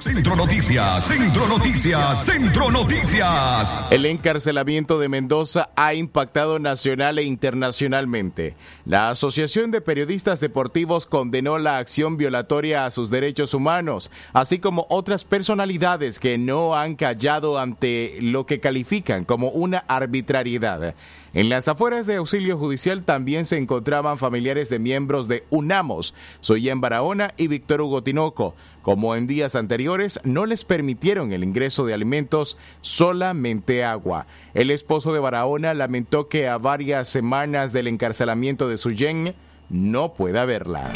Centro 0.00 0.34
Noticias, 0.34 1.04
Centro 1.04 1.46
Noticias, 1.46 2.24
Centro 2.24 2.70
Noticias. 2.70 3.92
El 3.92 4.06
encarcelamiento 4.06 4.98
de 4.98 5.10
Mendoza 5.10 5.68
ha 5.76 5.92
impactado 5.92 6.58
nacional 6.58 7.18
e 7.18 7.24
internacionalmente. 7.24 8.56
La 8.86 9.10
Asociación 9.10 9.70
de 9.70 9.82
Periodistas 9.82 10.40
Deportivos 10.40 11.04
condenó 11.04 11.58
la 11.58 11.76
acción 11.76 12.16
violatoria 12.16 12.86
a 12.86 12.90
sus 12.90 13.10
derechos 13.10 13.52
humanos, 13.52 14.10
así 14.32 14.58
como 14.58 14.86
otras 14.88 15.24
personalidades 15.24 16.18
que 16.18 16.38
no 16.38 16.74
han 16.74 16.96
callado 16.96 17.58
ante 17.58 18.16
lo 18.22 18.46
que 18.46 18.58
califican 18.58 19.26
como 19.26 19.50
una 19.50 19.84
arbitrariedad. 19.86 20.94
En 21.32 21.48
las 21.48 21.68
afueras 21.68 22.06
de 22.06 22.16
auxilio 22.16 22.58
judicial 22.58 23.04
también 23.04 23.44
se 23.44 23.58
encontraban 23.58 24.18
familiares 24.18 24.70
de 24.70 24.78
miembros 24.78 25.28
de 25.28 25.44
UNAMOS, 25.50 26.14
Soyen 26.40 26.80
Barahona 26.80 27.34
y 27.36 27.48
Víctor 27.48 27.82
Hugo 27.82 28.02
Tinoco. 28.02 28.56
Como 28.82 29.14
en 29.14 29.26
días 29.26 29.56
anteriores, 29.56 30.20
no 30.24 30.46
les 30.46 30.64
permitieron 30.64 31.32
el 31.32 31.44
ingreso 31.44 31.84
de 31.84 31.92
alimentos, 31.92 32.56
solamente 32.80 33.84
agua. 33.84 34.26
El 34.54 34.70
esposo 34.70 35.12
de 35.12 35.20
Barahona 35.20 35.74
lamentó 35.74 36.28
que 36.28 36.48
a 36.48 36.56
varias 36.56 37.08
semanas 37.08 37.72
del 37.72 37.88
encarcelamiento 37.88 38.68
de 38.68 38.78
Suyen 38.78 39.34
no 39.68 40.14
pueda 40.14 40.46
verla. 40.46 40.90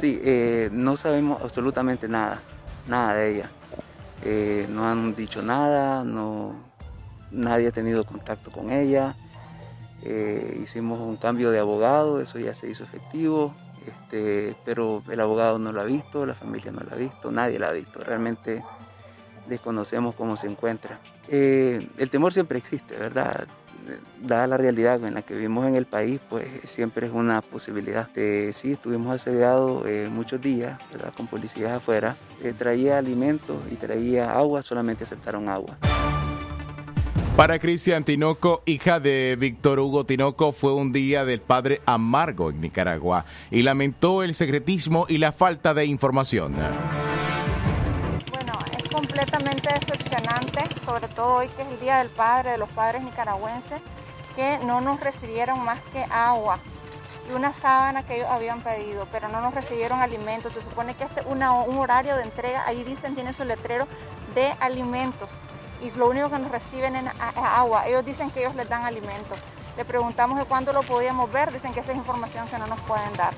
Sí, 0.00 0.18
eh, 0.24 0.70
no 0.72 0.96
sabemos 0.96 1.42
absolutamente 1.42 2.08
nada, 2.08 2.40
nada 2.88 3.14
de 3.14 3.34
ella. 3.34 3.50
Eh, 4.24 4.66
no 4.70 4.88
han 4.88 5.14
dicho 5.14 5.42
nada, 5.42 6.04
no, 6.04 6.54
nadie 7.30 7.68
ha 7.68 7.72
tenido 7.72 8.04
contacto 8.04 8.50
con 8.50 8.72
ella. 8.72 9.14
Eh, 10.02 10.60
hicimos 10.62 10.98
un 11.00 11.16
cambio 11.16 11.50
de 11.50 11.58
abogado, 11.58 12.20
eso 12.20 12.38
ya 12.38 12.54
se 12.54 12.70
hizo 12.70 12.84
efectivo, 12.84 13.54
este, 13.86 14.54
pero 14.64 15.02
el 15.10 15.20
abogado 15.20 15.58
no 15.58 15.72
lo 15.72 15.80
ha 15.80 15.84
visto, 15.84 16.26
la 16.26 16.34
familia 16.34 16.72
no 16.72 16.80
lo 16.80 16.92
ha 16.92 16.96
visto, 16.96 17.30
nadie 17.30 17.58
la 17.58 17.68
ha 17.68 17.72
visto. 17.72 18.00
Realmente 18.00 18.62
desconocemos 19.46 20.14
cómo 20.14 20.36
se 20.36 20.46
encuentra. 20.46 20.98
Eh, 21.28 21.86
el 21.98 22.10
temor 22.10 22.32
siempre 22.32 22.58
existe, 22.58 22.96
¿verdad? 22.96 23.46
Dada 24.22 24.46
la 24.46 24.56
realidad 24.56 25.02
en 25.04 25.14
la 25.14 25.22
que 25.22 25.34
vivimos 25.34 25.66
en 25.66 25.74
el 25.74 25.86
país, 25.86 26.20
pues 26.28 26.46
siempre 26.66 27.06
es 27.06 27.12
una 27.12 27.40
posibilidad. 27.40 28.08
Eh, 28.14 28.52
sí, 28.54 28.72
estuvimos 28.72 29.14
asediados 29.14 29.84
muchos 30.10 30.40
días, 30.40 30.78
¿verdad? 30.92 31.12
Con 31.16 31.26
policías 31.26 31.76
afuera. 31.76 32.16
traía 32.58 32.98
alimentos 32.98 33.56
y 33.70 33.76
traía 33.76 34.32
agua, 34.32 34.62
solamente 34.62 35.04
aceptaron 35.04 35.48
agua. 35.48 35.76
Para 37.40 37.58
Cristian 37.58 38.04
Tinoco, 38.04 38.60
hija 38.66 39.00
de 39.00 39.34
Víctor 39.40 39.80
Hugo 39.80 40.04
Tinoco, 40.04 40.52
fue 40.52 40.74
un 40.74 40.92
día 40.92 41.24
del 41.24 41.40
padre 41.40 41.80
amargo 41.86 42.50
en 42.50 42.60
Nicaragua 42.60 43.24
y 43.50 43.62
lamentó 43.62 44.22
el 44.22 44.34
secretismo 44.34 45.06
y 45.08 45.16
la 45.16 45.32
falta 45.32 45.72
de 45.72 45.86
información. 45.86 46.52
Bueno, 46.52 48.52
es 48.76 48.86
completamente 48.90 49.70
decepcionante, 49.72 50.64
sobre 50.84 51.08
todo 51.08 51.36
hoy 51.36 51.48
que 51.56 51.62
es 51.62 51.68
el 51.68 51.80
Día 51.80 52.00
del 52.00 52.10
Padre 52.10 52.50
de 52.50 52.58
los 52.58 52.68
Padres 52.68 53.02
Nicaragüenses, 53.04 53.80
que 54.36 54.58
no 54.66 54.82
nos 54.82 55.00
recibieron 55.00 55.64
más 55.64 55.80
que 55.94 56.04
agua 56.10 56.58
y 57.26 57.32
una 57.32 57.54
sábana 57.54 58.02
que 58.02 58.16
ellos 58.16 58.28
habían 58.28 58.60
pedido, 58.60 59.08
pero 59.10 59.28
no 59.28 59.40
nos 59.40 59.54
recibieron 59.54 60.00
alimentos. 60.00 60.52
Se 60.52 60.60
supone 60.60 60.94
que 60.94 61.04
este 61.04 61.20
es 61.20 61.26
un 61.26 61.42
horario 61.42 62.18
de 62.18 62.24
entrega, 62.24 62.66
ahí 62.66 62.84
dicen, 62.84 63.14
tiene 63.14 63.32
su 63.32 63.44
letrero 63.44 63.88
de 64.34 64.48
alimentos 64.60 65.30
y 65.82 65.90
lo 65.96 66.08
único 66.08 66.30
que 66.30 66.38
nos 66.38 66.50
reciben 66.50 66.96
es 66.96 67.04
agua. 67.36 67.86
Ellos 67.86 68.04
dicen 68.04 68.30
que 68.30 68.40
ellos 68.40 68.54
les 68.54 68.68
dan 68.68 68.84
alimentos. 68.84 69.38
Le 69.76 69.84
preguntamos 69.84 70.38
de 70.38 70.44
cuándo 70.44 70.72
lo 70.72 70.82
podíamos 70.82 71.30
ver, 71.32 71.52
dicen 71.52 71.72
que 71.72 71.80
esa 71.80 71.92
es 71.92 71.98
información 71.98 72.46
que 72.48 72.58
no 72.58 72.66
nos 72.66 72.80
pueden 72.80 73.12
dar. 73.16 73.32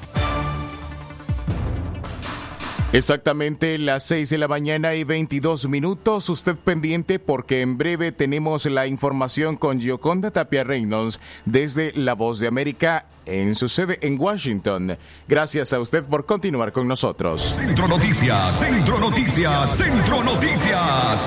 Exactamente 2.92 3.78
las 3.78 4.04
6 4.04 4.28
de 4.28 4.36
la 4.36 4.48
mañana 4.48 4.94
y 4.94 5.04
22 5.04 5.66
minutos. 5.66 6.28
Usted 6.28 6.56
pendiente 6.56 7.18
porque 7.18 7.62
en 7.62 7.78
breve 7.78 8.12
tenemos 8.12 8.66
la 8.66 8.86
información 8.86 9.56
con 9.56 9.80
Gioconda 9.80 10.30
Tapia 10.30 10.62
Reynolds 10.62 11.18
desde 11.46 11.92
La 11.94 12.14
Voz 12.14 12.38
de 12.40 12.48
América 12.48 13.06
en 13.24 13.54
su 13.54 13.70
sede 13.70 13.98
en 14.02 14.20
Washington. 14.20 14.98
Gracias 15.26 15.72
a 15.72 15.80
usted 15.80 16.04
por 16.04 16.26
continuar 16.26 16.72
con 16.72 16.86
nosotros. 16.86 17.54
Centro 17.56 17.88
Noticias, 17.88 18.58
Centro 18.60 18.98
Noticias, 18.98 19.78
Centro 19.78 20.22
Noticias. 20.22 21.24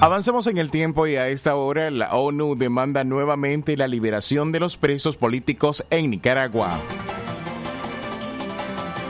Avancemos 0.00 0.46
en 0.46 0.58
el 0.58 0.70
tiempo 0.70 1.08
y 1.08 1.16
a 1.16 1.26
esta 1.28 1.56
hora 1.56 1.90
la 1.90 2.14
ONU 2.14 2.54
demanda 2.54 3.02
nuevamente 3.02 3.76
la 3.76 3.88
liberación 3.88 4.52
de 4.52 4.60
los 4.60 4.76
presos 4.76 5.16
políticos 5.16 5.84
en 5.90 6.10
Nicaragua. 6.10 6.78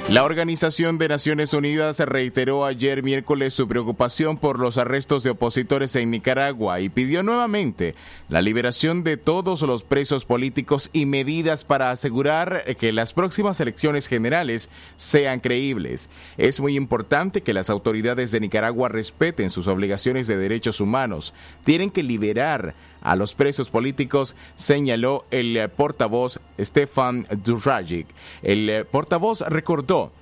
La 0.08 0.24
Organización 0.24 0.96
de 0.96 1.06
Naciones 1.06 1.52
Unidas 1.52 1.98
reiteró 1.98 2.64
ayer 2.64 3.02
miércoles 3.02 3.52
su 3.52 3.68
preocupación 3.68 4.38
por 4.38 4.58
los 4.58 4.78
arrestos 4.78 5.22
de 5.22 5.28
opositores 5.28 5.94
en 5.96 6.10
Nicaragua 6.10 6.80
y 6.80 6.88
pidió 6.88 7.22
nuevamente 7.22 7.94
la 8.30 8.40
liberación 8.40 9.04
de 9.04 9.18
todos 9.18 9.60
los 9.60 9.82
presos 9.82 10.24
políticos 10.24 10.88
y 10.94 11.04
medidas 11.04 11.64
para 11.64 11.90
asegurar 11.90 12.64
que 12.78 12.90
las 12.90 13.12
próximas 13.12 13.60
elecciones 13.60 14.06
generales 14.06 14.70
sean 14.96 15.40
creíbles. 15.40 16.08
Es 16.38 16.58
muy 16.58 16.74
importante 16.76 17.42
que 17.42 17.52
las 17.52 17.68
autoridades 17.68 18.30
de 18.30 18.40
Nicaragua 18.40 18.88
respeten 18.88 19.50
sus 19.50 19.66
obligaciones 19.66 20.26
de 20.26 20.38
derechos 20.38 20.80
humanos. 20.80 21.34
Tienen 21.64 21.90
que 21.90 22.02
liberar 22.02 22.74
a 23.02 23.16
los 23.16 23.34
presos 23.34 23.70
políticos, 23.70 24.34
señaló 24.56 25.24
el 25.30 25.68
portavoz 25.76 26.40
Stefan 26.58 27.26
Durajic. 27.44 28.06
El 28.42 28.86
portavoz 28.90 29.40
recordó 29.42 30.12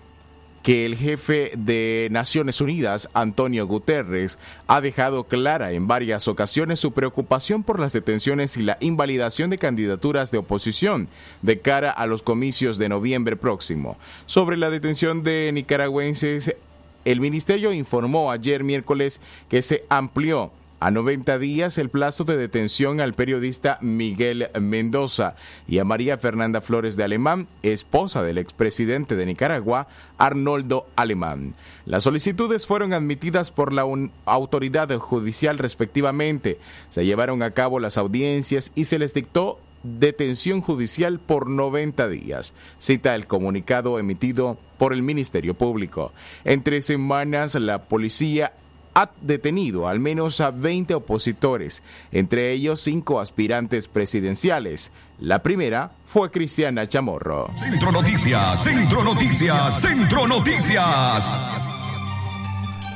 que 0.67 0.85
el 0.85 0.97
jefe 0.97 1.53
de 1.57 2.09
Naciones 2.11 2.61
Unidas, 2.61 3.09
Antonio 3.15 3.69
Guterres, 3.69 4.37
ha 4.67 4.81
dejado 4.81 5.23
clara 5.23 5.71
en 5.71 5.87
varias 5.87 6.27
ocasiones 6.27 6.81
su 6.81 6.91
preocupación 6.91 7.63
por 7.63 7.79
las 7.79 7.93
detenciones 7.93 8.57
y 8.57 8.65
la 8.65 8.77
invalidación 8.81 9.49
de 9.49 9.59
candidaturas 9.59 10.33
de 10.33 10.39
oposición 10.39 11.09
de 11.43 11.61
cara 11.61 11.93
a 11.93 12.07
los 12.07 12.25
comicios 12.25 12.79
de 12.79 12.89
noviembre 12.89 13.37
próximo. 13.37 13.97
Sobre 14.27 14.57
la 14.57 14.69
detención 14.69 15.23
de 15.23 15.53
nicaragüenses, 15.53 16.57
el 17.05 17.21
ministerio 17.21 17.73
informó 17.73 18.33
ayer 18.33 18.65
miércoles 18.65 19.21
que 19.49 19.63
se 19.63 19.85
amplió 19.89 20.51
a 20.81 20.91
90 20.91 21.39
días 21.39 21.79
el 21.79 21.89
plazo 21.89 22.25
de 22.25 22.37
detención 22.37 23.01
al 23.01 23.15
periodista 23.15 23.79
Miguel 23.81 24.51
Mendoza 24.61 25.37
y 25.67 25.79
a 25.79 25.85
María 25.85 26.19
Fernanda 26.19 26.61
Flores 26.61 26.97
de 26.97 27.05
Alemán, 27.05 27.49
esposa 27.63 28.23
del 28.23 28.39
expresidente 28.39 29.17
de 29.17 29.27
Nicaragua, 29.27 29.89
Arnoldo 30.19 30.87
Alemán. 30.97 31.55
Las 31.85 32.05
solicitudes 32.05 32.67
fueron 32.67 32.93
admitidas 32.93 33.51
por 33.51 33.73
la 33.73 33.87
autoridad 34.27 34.95
judicial 34.99 35.59
respectivamente. 35.59 36.59
Se 36.91 37.05
llevaron 37.05 37.43
a 37.43 37.53
cabo 37.53 37.81
las 37.81 37.99
audiencias 37.99 38.73
y 38.75 38.85
se 38.85 38.99
les 38.99 39.15
dictó 39.15 39.59
detención 39.83 40.61
judicial 40.61 41.21
por 41.21 41.49
90 41.49 42.09
días, 42.09 42.55
cita 42.79 43.15
el 43.15 43.27
comunicado 43.27 43.99
emitido 43.99 44.59
por 44.79 44.93
el 44.93 45.03
Ministerio 45.03 45.55
Público. 45.55 46.13
En 46.45 46.63
tres 46.63 46.87
semanas, 46.87 47.55
la 47.55 47.85
policía 47.85 48.53
ha 48.97 49.11
detenido 49.21 49.89
al 49.89 50.01
menos 50.01 50.41
a 50.41 50.51
20 50.51 50.95
opositores, 50.95 51.83
entre 52.13 52.53
ellos 52.53 52.81
cinco 52.81 53.21
aspirantes 53.21 53.89
presidenciales. 53.89 54.91
La 55.21 55.43
primera 55.43 55.93
fue 56.07 56.31
Cristiana 56.31 56.89
Chamorro. 56.89 57.51
Centro 57.57 57.93
Noticias, 57.93 58.65
Centro 58.65 59.05
Noticias, 59.05 59.83
Centro 59.83 60.27
Noticias. 60.27 61.29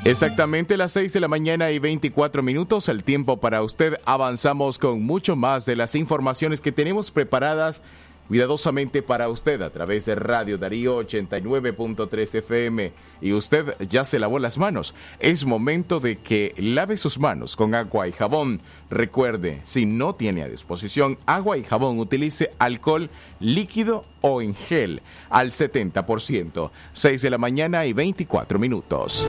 Exactamente 0.02 0.78
las 0.78 0.92
6 0.92 1.12
de 1.12 1.20
la 1.20 1.28
mañana 1.28 1.70
y 1.70 1.78
24 1.78 2.42
minutos, 2.42 2.88
el 2.88 3.04
tiempo 3.04 3.38
para 3.38 3.62
usted. 3.62 4.00
Avanzamos 4.06 4.78
con 4.78 5.02
mucho 5.02 5.36
más 5.36 5.66
de 5.66 5.76
las 5.76 5.94
informaciones 5.94 6.62
que 6.62 6.72
tenemos 6.72 7.10
preparadas 7.10 7.82
cuidadosamente 8.30 9.02
para 9.02 9.28
usted 9.28 9.60
a 9.60 9.70
través 9.70 10.04
de 10.04 10.14
Radio 10.14 10.56
Darío 10.56 11.00
89.3 11.00 12.36
FM. 12.36 12.92
Y 13.20 13.32
usted 13.32 13.74
ya 13.88 14.04
se 14.04 14.20
lavó 14.20 14.38
las 14.38 14.56
manos. 14.56 14.94
Es 15.18 15.44
momento 15.44 15.98
de 15.98 16.14
que 16.14 16.54
lave 16.56 16.96
sus 16.96 17.18
manos 17.18 17.56
con 17.56 17.74
agua 17.74 18.06
y 18.06 18.12
jabón. 18.12 18.62
Recuerde, 18.88 19.62
si 19.64 19.84
no 19.84 20.14
tiene 20.14 20.44
a 20.44 20.48
disposición 20.48 21.18
agua 21.26 21.58
y 21.58 21.64
jabón, 21.64 21.98
utilice 21.98 22.52
alcohol 22.60 23.10
líquido 23.40 24.04
o 24.20 24.40
en 24.40 24.54
gel 24.54 25.02
al 25.28 25.50
70%. 25.50 26.70
6 26.92 27.22
de 27.22 27.30
la 27.30 27.38
mañana 27.38 27.84
y 27.84 27.92
24 27.92 28.60
minutos. 28.60 29.28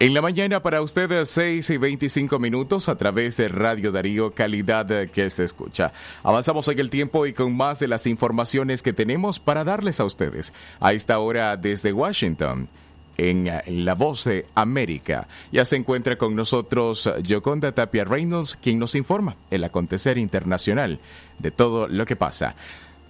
En 0.00 0.14
la 0.14 0.22
mañana 0.22 0.62
para 0.62 0.80
ustedes 0.80 1.28
6 1.30 1.70
y 1.70 1.76
25 1.76 2.38
minutos 2.38 2.88
a 2.88 2.94
través 2.94 3.36
de 3.36 3.48
Radio 3.48 3.90
Darío, 3.90 4.32
calidad 4.32 5.08
que 5.08 5.28
se 5.28 5.42
escucha. 5.42 5.92
Avanzamos 6.22 6.68
en 6.68 6.78
el 6.78 6.88
tiempo 6.88 7.26
y 7.26 7.32
con 7.32 7.56
más 7.56 7.80
de 7.80 7.88
las 7.88 8.06
informaciones 8.06 8.82
que 8.82 8.92
tenemos 8.92 9.40
para 9.40 9.64
darles 9.64 9.98
a 9.98 10.04
ustedes 10.04 10.52
a 10.78 10.92
esta 10.92 11.18
hora 11.18 11.56
desde 11.56 11.92
Washington. 11.92 12.68
En 13.16 13.50
La 13.66 13.96
Voz 13.96 14.22
de 14.22 14.46
América. 14.54 15.26
Ya 15.50 15.64
se 15.64 15.74
encuentra 15.74 16.16
con 16.16 16.36
nosotros 16.36 17.12
Joconda 17.28 17.72
Tapia 17.72 18.04
Reynolds, 18.04 18.54
quien 18.54 18.78
nos 18.78 18.94
informa 18.94 19.34
el 19.50 19.64
acontecer 19.64 20.16
internacional 20.16 21.00
de 21.40 21.50
todo 21.50 21.88
lo 21.88 22.06
que 22.06 22.14
pasa. 22.14 22.54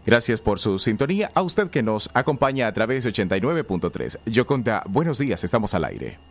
Gracias 0.06 0.40
por 0.40 0.58
su 0.58 0.78
sintonía. 0.78 1.30
A 1.34 1.42
usted 1.42 1.68
que 1.68 1.82
nos 1.82 2.08
acompaña 2.14 2.66
a 2.66 2.72
través 2.72 3.04
de 3.04 3.12
89.3. 3.12 4.20
Joconda, 4.34 4.82
buenos 4.88 5.18
días, 5.18 5.44
estamos 5.44 5.74
al 5.74 5.84
aire. 5.84 6.27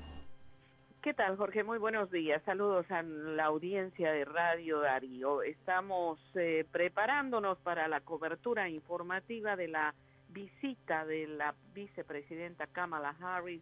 ¿Qué 1.07 1.13
tal, 1.13 1.37
Jorge? 1.37 1.63
Muy 1.63 1.77
buenos 1.77 2.11
días. 2.11 2.43
Saludos 2.43 2.85
a 2.91 3.01
la 3.01 3.45
audiencia 3.45 4.11
de 4.11 4.25
Radio 4.25 4.81
Darío. 4.81 5.41
Estamos 5.41 6.19
eh, 6.35 6.65
preparándonos 6.69 7.57
para 7.59 7.87
la 7.87 8.01
cobertura 8.01 8.67
informativa 8.67 9.55
de 9.55 9.69
la 9.69 9.95
visita 10.27 11.05
de 11.05 11.27
la 11.27 11.55
vicepresidenta 11.73 12.67
Kamala 12.67 13.15
Harris 13.21 13.61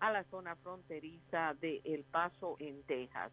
a 0.00 0.12
la 0.12 0.24
zona 0.24 0.54
fronteriza 0.56 1.54
de 1.62 1.80
El 1.82 2.04
Paso, 2.04 2.56
en 2.58 2.82
Texas. 2.82 3.32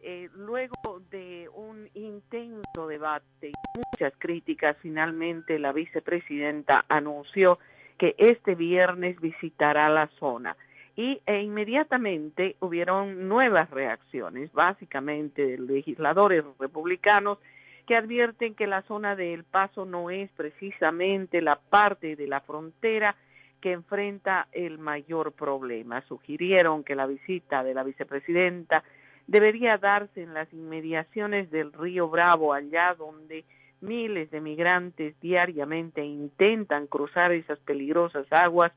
Eh, 0.00 0.28
luego 0.32 1.02
de 1.10 1.48
un 1.52 1.90
intenso 1.94 2.86
debate 2.86 3.48
y 3.48 3.52
muchas 3.74 4.12
críticas, 4.20 4.76
finalmente 4.80 5.58
la 5.58 5.72
vicepresidenta 5.72 6.84
anunció 6.88 7.58
que 7.98 8.14
este 8.18 8.54
viernes 8.54 9.20
visitará 9.20 9.88
la 9.88 10.06
zona 10.20 10.56
y 10.96 11.20
e 11.26 11.42
inmediatamente 11.42 12.56
hubieron 12.60 13.28
nuevas 13.28 13.70
reacciones, 13.70 14.52
básicamente 14.52 15.44
de 15.44 15.58
legisladores 15.58 16.44
republicanos 16.58 17.38
que 17.86 17.96
advierten 17.96 18.54
que 18.54 18.66
la 18.66 18.82
zona 18.82 19.16
de 19.16 19.34
El 19.34 19.44
Paso 19.44 19.84
no 19.84 20.10
es 20.10 20.30
precisamente 20.32 21.42
la 21.42 21.56
parte 21.56 22.16
de 22.16 22.26
la 22.26 22.40
frontera 22.40 23.16
que 23.60 23.72
enfrenta 23.72 24.46
el 24.52 24.78
mayor 24.78 25.32
problema. 25.32 26.02
Sugirieron 26.02 26.84
que 26.84 26.94
la 26.94 27.06
visita 27.06 27.64
de 27.64 27.74
la 27.74 27.82
vicepresidenta 27.82 28.84
debería 29.26 29.78
darse 29.78 30.22
en 30.22 30.34
las 30.34 30.52
inmediaciones 30.52 31.50
del 31.50 31.72
río 31.72 32.08
Bravo, 32.08 32.52
allá 32.52 32.94
donde 32.94 33.44
miles 33.80 34.30
de 34.30 34.40
migrantes 34.40 35.18
diariamente 35.20 36.04
intentan 36.04 36.86
cruzar 36.86 37.32
esas 37.32 37.58
peligrosas 37.60 38.26
aguas 38.30 38.72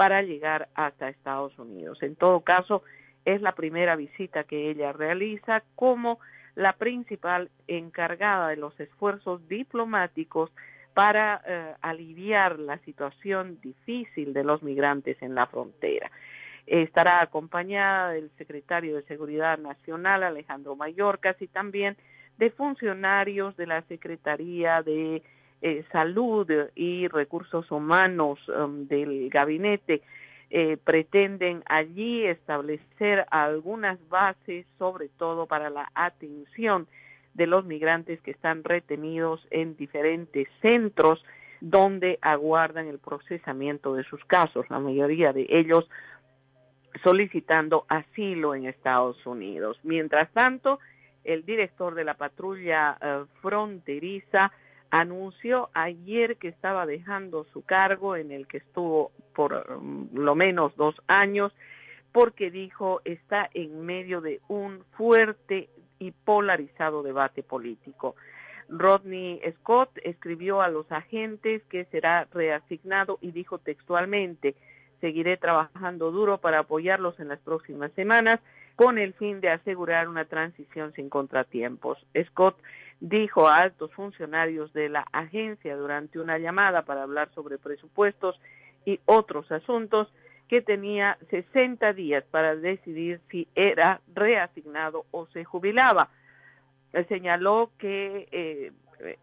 para 0.00 0.22
llegar 0.22 0.70
hasta 0.74 1.10
Estados 1.10 1.58
Unidos. 1.58 2.02
En 2.02 2.16
todo 2.16 2.40
caso, 2.40 2.82
es 3.26 3.42
la 3.42 3.52
primera 3.52 3.96
visita 3.96 4.44
que 4.44 4.70
ella 4.70 4.94
realiza 4.94 5.62
como 5.74 6.20
la 6.54 6.72
principal 6.72 7.50
encargada 7.68 8.48
de 8.48 8.56
los 8.56 8.80
esfuerzos 8.80 9.46
diplomáticos 9.46 10.50
para 10.94 11.42
eh, 11.46 11.74
aliviar 11.82 12.58
la 12.58 12.78
situación 12.78 13.60
difícil 13.60 14.32
de 14.32 14.42
los 14.42 14.62
migrantes 14.62 15.20
en 15.20 15.34
la 15.34 15.46
frontera. 15.48 16.10
Estará 16.66 17.20
acompañada 17.20 18.12
del 18.12 18.30
secretario 18.38 18.96
de 18.96 19.02
Seguridad 19.02 19.58
Nacional, 19.58 20.22
Alejandro 20.22 20.76
Mayorkas, 20.76 21.36
y 21.42 21.46
también 21.46 21.98
de 22.38 22.48
funcionarios 22.48 23.54
de 23.58 23.66
la 23.66 23.82
Secretaría 23.82 24.80
de 24.80 25.22
eh, 25.62 25.84
salud 25.92 26.50
y 26.74 27.08
recursos 27.08 27.70
humanos 27.70 28.38
um, 28.48 28.86
del 28.86 29.28
gabinete 29.28 30.02
eh, 30.50 30.78
pretenden 30.82 31.62
allí 31.66 32.24
establecer 32.24 33.26
algunas 33.30 33.98
bases, 34.08 34.66
sobre 34.78 35.08
todo 35.08 35.46
para 35.46 35.70
la 35.70 35.90
atención 35.94 36.88
de 37.34 37.46
los 37.46 37.64
migrantes 37.64 38.20
que 38.22 38.32
están 38.32 38.64
retenidos 38.64 39.46
en 39.50 39.76
diferentes 39.76 40.48
centros 40.60 41.24
donde 41.60 42.18
aguardan 42.22 42.88
el 42.88 42.98
procesamiento 42.98 43.94
de 43.94 44.02
sus 44.04 44.24
casos, 44.24 44.68
la 44.70 44.80
mayoría 44.80 45.32
de 45.32 45.46
ellos 45.48 45.88
solicitando 47.04 47.84
asilo 47.88 48.54
en 48.54 48.66
Estados 48.66 49.24
Unidos. 49.26 49.78
Mientras 49.84 50.30
tanto, 50.32 50.80
el 51.22 51.44
director 51.44 51.94
de 51.94 52.04
la 52.04 52.14
patrulla 52.14 52.98
eh, 53.00 53.24
fronteriza 53.40 54.50
anunció 54.90 55.70
ayer 55.72 56.36
que 56.36 56.48
estaba 56.48 56.86
dejando 56.86 57.44
su 57.52 57.62
cargo 57.64 58.16
en 58.16 58.32
el 58.32 58.46
que 58.46 58.58
estuvo 58.58 59.12
por 59.34 59.80
mm, 59.80 60.16
lo 60.16 60.34
menos 60.34 60.74
dos 60.76 60.94
años 61.06 61.52
porque 62.12 62.50
dijo 62.50 63.00
está 63.04 63.48
en 63.54 63.84
medio 63.86 64.20
de 64.20 64.40
un 64.48 64.84
fuerte 64.96 65.68
y 65.98 66.10
polarizado 66.10 67.02
debate 67.02 67.42
político. 67.42 68.16
Rodney 68.68 69.40
Scott 69.58 69.90
escribió 70.04 70.62
a 70.62 70.68
los 70.68 70.90
agentes 70.92 71.62
que 71.64 71.84
será 71.86 72.26
reasignado 72.32 73.18
y 73.20 73.32
dijo 73.32 73.58
textualmente, 73.58 74.54
seguiré 75.00 75.36
trabajando 75.36 76.10
duro 76.10 76.38
para 76.38 76.60
apoyarlos 76.60 77.18
en 77.20 77.28
las 77.28 77.40
próximas 77.40 77.92
semanas 77.92 78.40
con 78.76 78.98
el 78.98 79.12
fin 79.14 79.40
de 79.40 79.50
asegurar 79.50 80.08
una 80.08 80.24
transición 80.24 80.92
sin 80.94 81.10
contratiempos. 81.10 81.98
Scott 82.28 82.56
dijo 83.00 83.48
a 83.48 83.56
altos 83.56 83.92
funcionarios 83.92 84.72
de 84.72 84.88
la 84.88 85.06
agencia 85.12 85.76
durante 85.76 86.20
una 86.20 86.38
llamada 86.38 86.82
para 86.82 87.02
hablar 87.02 87.30
sobre 87.34 87.58
presupuestos 87.58 88.38
y 88.84 89.00
otros 89.06 89.50
asuntos 89.50 90.08
que 90.48 90.60
tenía 90.60 91.16
60 91.30 91.92
días 91.94 92.24
para 92.30 92.56
decidir 92.56 93.20
si 93.30 93.48
era 93.54 94.00
reasignado 94.14 95.06
o 95.10 95.26
se 95.28 95.44
jubilaba. 95.44 96.10
Señaló 97.08 97.70
que 97.78 98.28
eh, 98.32 98.72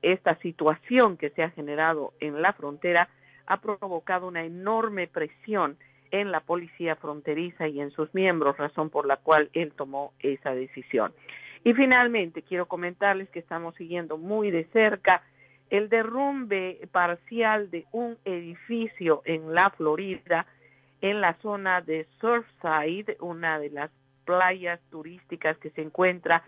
esta 0.02 0.36
situación 0.40 1.18
que 1.18 1.30
se 1.32 1.44
ha 1.44 1.50
generado 1.50 2.14
en 2.20 2.42
la 2.42 2.54
frontera 2.54 3.10
ha 3.46 3.60
provocado 3.60 4.28
una 4.28 4.44
enorme 4.44 5.08
presión 5.08 5.78
en 6.12 6.32
la 6.32 6.40
policía 6.40 6.96
fronteriza 6.96 7.68
y 7.68 7.82
en 7.82 7.92
sus 7.92 8.14
miembros, 8.14 8.58
razón 8.58 8.90
por 8.90 9.06
la 9.06 9.18
cual 9.18 9.50
él 9.54 9.74
tomó 9.76 10.14
esa 10.20 10.56
decisión. 10.56 11.14
Y 11.64 11.74
finalmente, 11.74 12.42
quiero 12.42 12.68
comentarles 12.68 13.30
que 13.30 13.40
estamos 13.40 13.76
siguiendo 13.76 14.18
muy 14.18 14.52
de 14.52 14.66
cerca 14.66 15.24
el 15.70 15.90
derrumbe 15.90 16.88
parcial 16.92 17.70
de 17.70 17.86
un 17.92 18.18
edificio 18.24 19.22
en 19.26 19.54
la 19.54 19.70
Florida, 19.72 20.46
en 21.02 21.22
la 21.22 21.34
zona 21.42 21.82
de 21.82 22.08
Surfside, 22.20 23.18
una 23.20 23.60
de 23.60 23.70
las 23.70 23.92
playas 24.26 24.80
turísticas 24.90 25.58
que 25.58 25.70
se 25.72 25.82
encuentra 25.82 26.44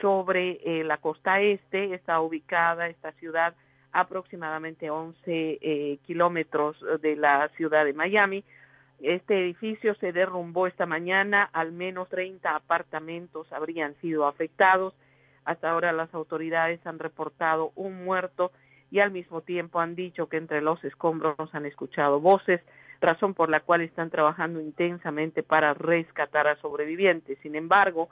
sobre 0.00 0.60
eh, 0.64 0.84
la 0.84 0.98
costa 0.98 1.40
este. 1.40 1.94
Está 1.94 2.20
ubicada 2.20 2.88
esta 2.88 3.12
ciudad 3.12 3.54
aproximadamente 3.92 4.90
11 4.90 5.18
eh, 5.26 5.98
kilómetros 6.06 6.76
de 7.00 7.16
la 7.16 7.48
ciudad 7.56 7.84
de 7.84 7.94
Miami. 7.94 8.44
Este 9.00 9.38
edificio 9.38 9.94
se 9.96 10.12
derrumbó 10.12 10.66
esta 10.66 10.86
mañana, 10.86 11.48
al 11.52 11.72
menos 11.72 12.08
30 12.08 12.56
apartamentos 12.56 13.52
habrían 13.52 13.94
sido 14.00 14.26
afectados. 14.26 14.94
Hasta 15.44 15.70
ahora 15.70 15.92
las 15.92 16.12
autoridades 16.14 16.84
han 16.86 16.98
reportado 16.98 17.72
un 17.76 18.04
muerto 18.04 18.52
y 18.90 19.00
al 19.00 19.10
mismo 19.10 19.42
tiempo 19.42 19.80
han 19.80 19.94
dicho 19.94 20.28
que 20.28 20.38
entre 20.38 20.62
los 20.62 20.82
escombros 20.84 21.36
han 21.52 21.66
escuchado 21.66 22.20
voces, 22.20 22.62
razón 23.00 23.34
por 23.34 23.50
la 23.50 23.60
cual 23.60 23.82
están 23.82 24.10
trabajando 24.10 24.60
intensamente 24.60 25.42
para 25.42 25.74
rescatar 25.74 26.48
a 26.48 26.56
sobrevivientes. 26.56 27.38
Sin 27.42 27.54
embargo, 27.54 28.08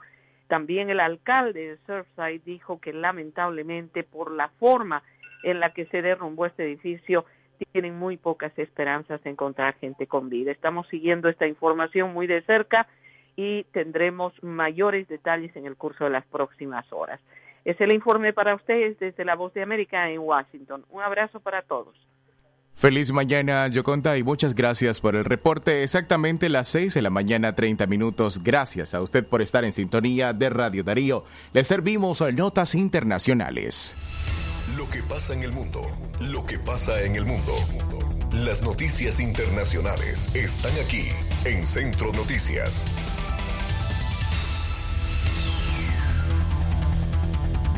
también 0.47 0.89
el 0.89 0.99
alcalde 0.99 1.69
de 1.69 1.77
Surfside 1.87 2.41
dijo 2.45 2.79
que 2.79 2.93
lamentablemente 2.93 4.03
por 4.03 4.31
la 4.31 4.49
forma 4.59 5.01
en 5.43 5.59
la 5.59 5.73
que 5.73 5.85
se 5.87 6.01
derrumbó 6.01 6.45
este 6.45 6.63
edificio, 6.63 7.25
tienen 7.71 7.97
muy 7.97 8.17
pocas 8.17 8.57
esperanzas 8.57 9.23
de 9.23 9.29
encontrar 9.29 9.75
gente 9.79 10.07
con 10.07 10.29
vida. 10.29 10.51
Estamos 10.51 10.87
siguiendo 10.87 11.29
esta 11.29 11.47
información 11.47 12.13
muy 12.13 12.27
de 12.27 12.41
cerca 12.43 12.87
y 13.35 13.63
tendremos 13.65 14.33
mayores 14.43 15.07
detalles 15.07 15.55
en 15.55 15.65
el 15.65 15.75
curso 15.75 16.05
de 16.05 16.09
las 16.11 16.25
próximas 16.25 16.85
horas. 16.91 17.19
Es 17.65 17.79
el 17.81 17.93
informe 17.93 18.31
para 18.31 18.55
ustedes 18.55 18.97
desde 18.99 19.25
la 19.25 19.35
Voz 19.35 19.53
de 19.53 19.63
América 19.63 20.09
en 20.09 20.19
Washington. 20.19 20.85
Un 20.89 21.01
abrazo 21.01 21.39
para 21.39 21.61
todos. 21.63 21.95
Feliz 22.75 23.11
mañana, 23.13 23.67
Yoconda, 23.69 24.17
y 24.17 24.23
muchas 24.23 24.53
gracias 24.53 24.99
por 24.99 25.15
el 25.15 25.23
reporte. 25.23 25.83
Exactamente 25.83 26.49
las 26.49 26.67
6 26.67 26.93
de 26.93 27.01
la 27.01 27.09
mañana, 27.09 27.55
30 27.55 27.87
minutos. 27.87 28.43
Gracias 28.43 28.93
a 28.93 29.01
usted 29.01 29.25
por 29.25 29.41
estar 29.41 29.63
en 29.63 29.71
sintonía 29.71 30.33
de 30.33 30.49
Radio 30.49 30.83
Darío. 30.83 31.23
Le 31.53 31.63
servimos 31.63 32.21
notas 32.33 32.75
internacionales. 32.75 33.95
Lo 34.73 34.89
que 34.89 35.03
pasa 35.03 35.33
en 35.35 35.43
el 35.43 35.51
mundo, 35.51 35.79
lo 36.19 36.43
que 36.43 36.57
pasa 36.57 36.99
en 37.03 37.15
el 37.15 37.23
mundo. 37.23 37.53
Las 38.33 38.63
noticias 38.63 39.19
internacionales 39.19 40.33
están 40.33 40.71
aquí 40.83 41.05
en 41.45 41.63
Centro 41.63 42.11
Noticias. 42.13 42.83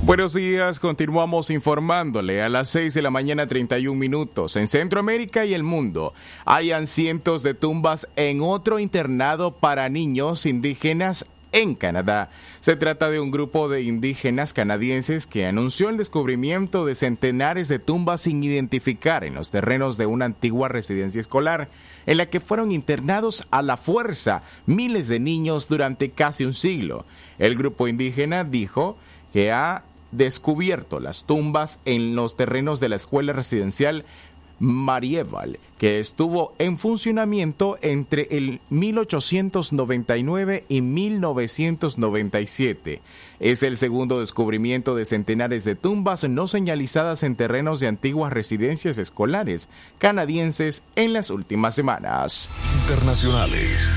Buenos 0.04 0.34
días, 0.34 0.80
continuamos 0.80 1.50
informándole 1.50 2.42
a 2.42 2.48
las 2.48 2.70
6 2.70 2.94
de 2.94 3.02
la 3.02 3.12
mañana 3.12 3.48
31 3.48 4.00
minutos. 4.00 4.56
En 4.56 4.70
Centroamérica 4.70 5.44
y 5.44 5.54
el 5.54 5.64
mundo 5.64 6.14
hayan 6.46 6.88
cientos 6.88 7.44
de 7.44 7.54
tumbas 7.54 8.08
en 8.16 8.40
otro 8.42 8.80
internado 8.80 9.52
para 9.52 9.90
niños 9.90 10.46
indígenas 10.46 11.26
en 11.58 11.74
Canadá. 11.74 12.30
Se 12.60 12.76
trata 12.76 13.10
de 13.10 13.20
un 13.20 13.32
grupo 13.32 13.68
de 13.68 13.82
indígenas 13.82 14.54
canadienses 14.54 15.26
que 15.26 15.48
anunció 15.48 15.90
el 15.90 15.98
descubrimiento 15.98 16.86
de 16.86 16.94
centenares 16.94 17.68
de 17.68 17.80
tumbas 17.80 18.22
sin 18.22 18.44
identificar 18.44 19.24
en 19.24 19.34
los 19.34 19.50
terrenos 19.50 19.98
de 19.98 20.06
una 20.06 20.26
antigua 20.26 20.68
residencia 20.68 21.20
escolar, 21.20 21.70
en 22.06 22.18
la 22.18 22.28
que 22.28 22.40
fueron 22.40 22.72
internados 22.72 23.44
a 23.50 23.64
la 23.64 23.78
fuerza 23.78 24.44
miles 24.68 25.08
de 25.08 25.20
niños 25.20 25.68
durante 25.68 26.12
casi 26.12 26.46
un 26.46 26.54
siglo. 26.54 27.06
El 27.40 27.56
grupo 27.56 27.88
indígena 27.88 28.44
dijo 28.44 28.96
que 29.34 29.52
ha 29.52 29.84
descubierto 30.12 31.00
las 31.00 31.26
tumbas 31.26 31.80
en 31.86 32.16
los 32.16 32.38
terrenos 32.38 32.80
de 32.80 32.90
la 32.90 32.96
escuela 32.96 33.34
residencial 33.34 34.06
Marieval, 34.60 35.60
que 35.78 36.00
estuvo 36.00 36.54
en 36.58 36.78
funcionamiento 36.78 37.78
entre 37.82 38.28
el 38.32 38.60
1899 38.70 40.66
y 40.68 40.82
1997. 40.82 43.02
Es 43.40 43.64
el 43.64 43.78
segundo 43.78 44.20
descubrimiento 44.20 44.96
de 44.96 45.06
centenares 45.06 45.64
de 45.64 45.76
tumbas 45.76 46.28
no 46.28 46.48
señalizadas 46.48 47.24
en 47.24 47.36
terrenos 47.36 47.80
de 47.80 47.88
antiguas 47.88 48.34
residencias 48.34 48.98
escolares 48.98 49.70
canadienses 50.00 50.82
en 50.96 51.14
las 51.14 51.30
últimas 51.30 51.76
semanas. 51.76 52.50
Internacionales. 52.82 53.88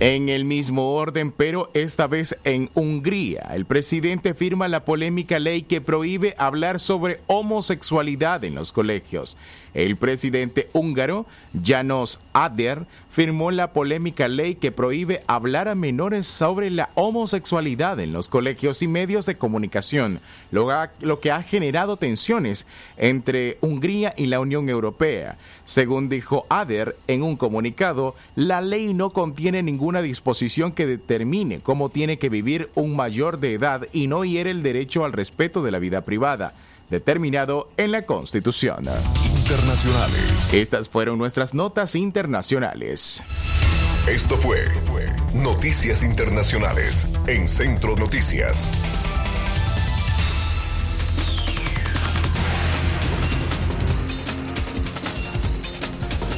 En 0.00 0.28
el 0.28 0.44
mismo 0.44 0.94
orden, 0.94 1.32
pero 1.32 1.72
esta 1.74 2.06
vez 2.06 2.38
en 2.44 2.70
Hungría, 2.74 3.50
el 3.52 3.64
presidente 3.64 4.32
firma 4.32 4.68
la 4.68 4.84
polémica 4.84 5.40
ley 5.40 5.62
que 5.62 5.80
prohíbe 5.80 6.36
hablar 6.38 6.78
sobre 6.78 7.20
homosexualidad 7.26 8.44
en 8.44 8.54
los 8.54 8.70
colegios. 8.70 9.36
El 9.74 9.96
presidente 9.96 10.68
húngaro, 10.72 11.26
Janos 11.64 12.20
Ader, 12.32 12.86
firmó 13.10 13.50
la 13.50 13.72
polémica 13.72 14.28
ley 14.28 14.54
que 14.54 14.70
prohíbe 14.70 15.22
hablar 15.26 15.68
a 15.68 15.74
menores 15.74 16.26
sobre 16.26 16.70
la 16.70 16.90
homosexualidad 16.94 17.98
en 18.00 18.12
los 18.12 18.28
colegios 18.28 18.82
y 18.82 18.88
medios 18.88 19.26
de 19.26 19.36
comunicación, 19.36 20.20
lo, 20.50 21.20
que 21.20 21.32
ha 21.32 21.42
generado 21.42 21.96
tensiones 21.96 22.66
entre 22.96 23.58
Hungría 23.60 24.14
y 24.16 24.26
la 24.26 24.40
Unión 24.40 24.68
Europea. 24.68 25.36
Según 25.64 26.08
dijo 26.08 26.46
Ader 26.48 26.96
en 27.08 27.22
un 27.22 27.36
comunicado, 27.36 28.14
la 28.36 28.60
ley 28.60 28.94
no 28.94 29.10
contiene 29.10 29.62
ninguna 29.88 30.02
disposición 30.02 30.72
que 30.72 30.86
determine 30.86 31.60
cómo 31.60 31.88
tiene 31.88 32.18
que 32.18 32.28
vivir 32.28 32.68
un 32.74 32.94
mayor 32.94 33.40
de 33.40 33.54
edad 33.54 33.88
y 33.90 34.06
no 34.06 34.22
hiere 34.22 34.50
el 34.50 34.62
derecho 34.62 35.06
al 35.06 35.14
respeto 35.14 35.62
de 35.62 35.70
la 35.70 35.78
vida 35.78 36.02
privada 36.02 36.52
determinado 36.90 37.70
en 37.78 37.92
la 37.92 38.02
Constitución. 38.02 38.84
Internacionales. 39.38 40.52
Estas 40.52 40.90
fueron 40.90 41.16
nuestras 41.16 41.54
notas 41.54 41.94
internacionales. 41.94 43.22
Esto 44.06 44.36
fue 44.36 44.58
Noticias 45.42 46.02
Internacionales 46.02 47.08
en 47.26 47.48
Centro 47.48 47.96
Noticias. 47.96 48.68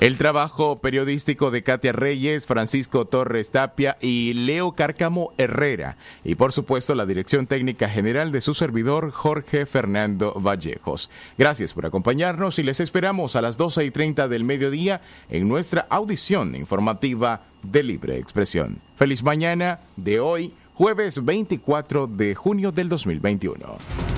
El 0.00 0.16
trabajo 0.16 0.78
periodístico 0.78 1.50
de 1.50 1.64
Katia 1.64 1.90
Reyes, 1.90 2.46
Francisco 2.46 3.06
Torres 3.06 3.50
Tapia 3.50 3.98
y 4.00 4.32
Leo 4.32 4.76
Cárcamo 4.76 5.32
Herrera. 5.38 5.96
Y 6.22 6.36
por 6.36 6.52
supuesto 6.52 6.94
la 6.94 7.04
dirección 7.04 7.48
técnica 7.48 7.88
general 7.88 8.30
de 8.30 8.40
su 8.40 8.54
servidor 8.54 9.10
Jorge 9.10 9.66
Fernando 9.66 10.34
Vallejos. 10.34 11.10
Gracias 11.36 11.74
por 11.74 11.84
acompañarnos 11.84 12.60
y 12.60 12.62
les 12.62 12.78
esperamos 12.78 13.34
a 13.34 13.42
las 13.42 13.56
12 13.56 13.86
y 13.86 13.90
30 13.90 14.28
del 14.28 14.44
mediodía 14.44 15.00
en 15.30 15.48
nuestra 15.48 15.88
audición 15.90 16.54
informativa 16.54 17.42
de 17.64 17.82
Libre 17.82 18.18
Expresión. 18.18 18.80
Feliz 18.94 19.24
mañana 19.24 19.80
de 19.96 20.20
hoy, 20.20 20.54
jueves 20.74 21.24
24 21.24 22.06
de 22.06 22.36
junio 22.36 22.70
del 22.70 22.88
2021. 22.88 24.17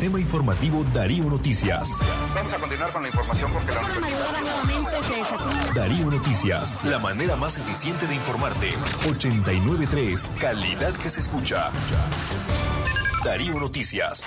Sistema 0.00 0.18
Informativo 0.18 0.82
Darío 0.94 1.24
Noticias. 1.24 1.90
Vamos 2.34 2.54
a 2.54 2.58
continuar 2.58 2.90
con 2.90 3.02
la 3.02 3.08
información 3.08 3.52
porque 3.52 3.70
la 3.70 3.82
Darío 5.74 6.10
Noticias, 6.10 6.82
la 6.86 6.98
manera 6.98 7.36
más 7.36 7.58
eficiente 7.58 8.06
de 8.06 8.14
informarte. 8.14 8.70
893, 9.10 10.30
calidad 10.40 10.94
que 10.94 11.10
se 11.10 11.20
escucha. 11.20 11.68
Darío 13.22 13.60
Noticias. 13.60 14.26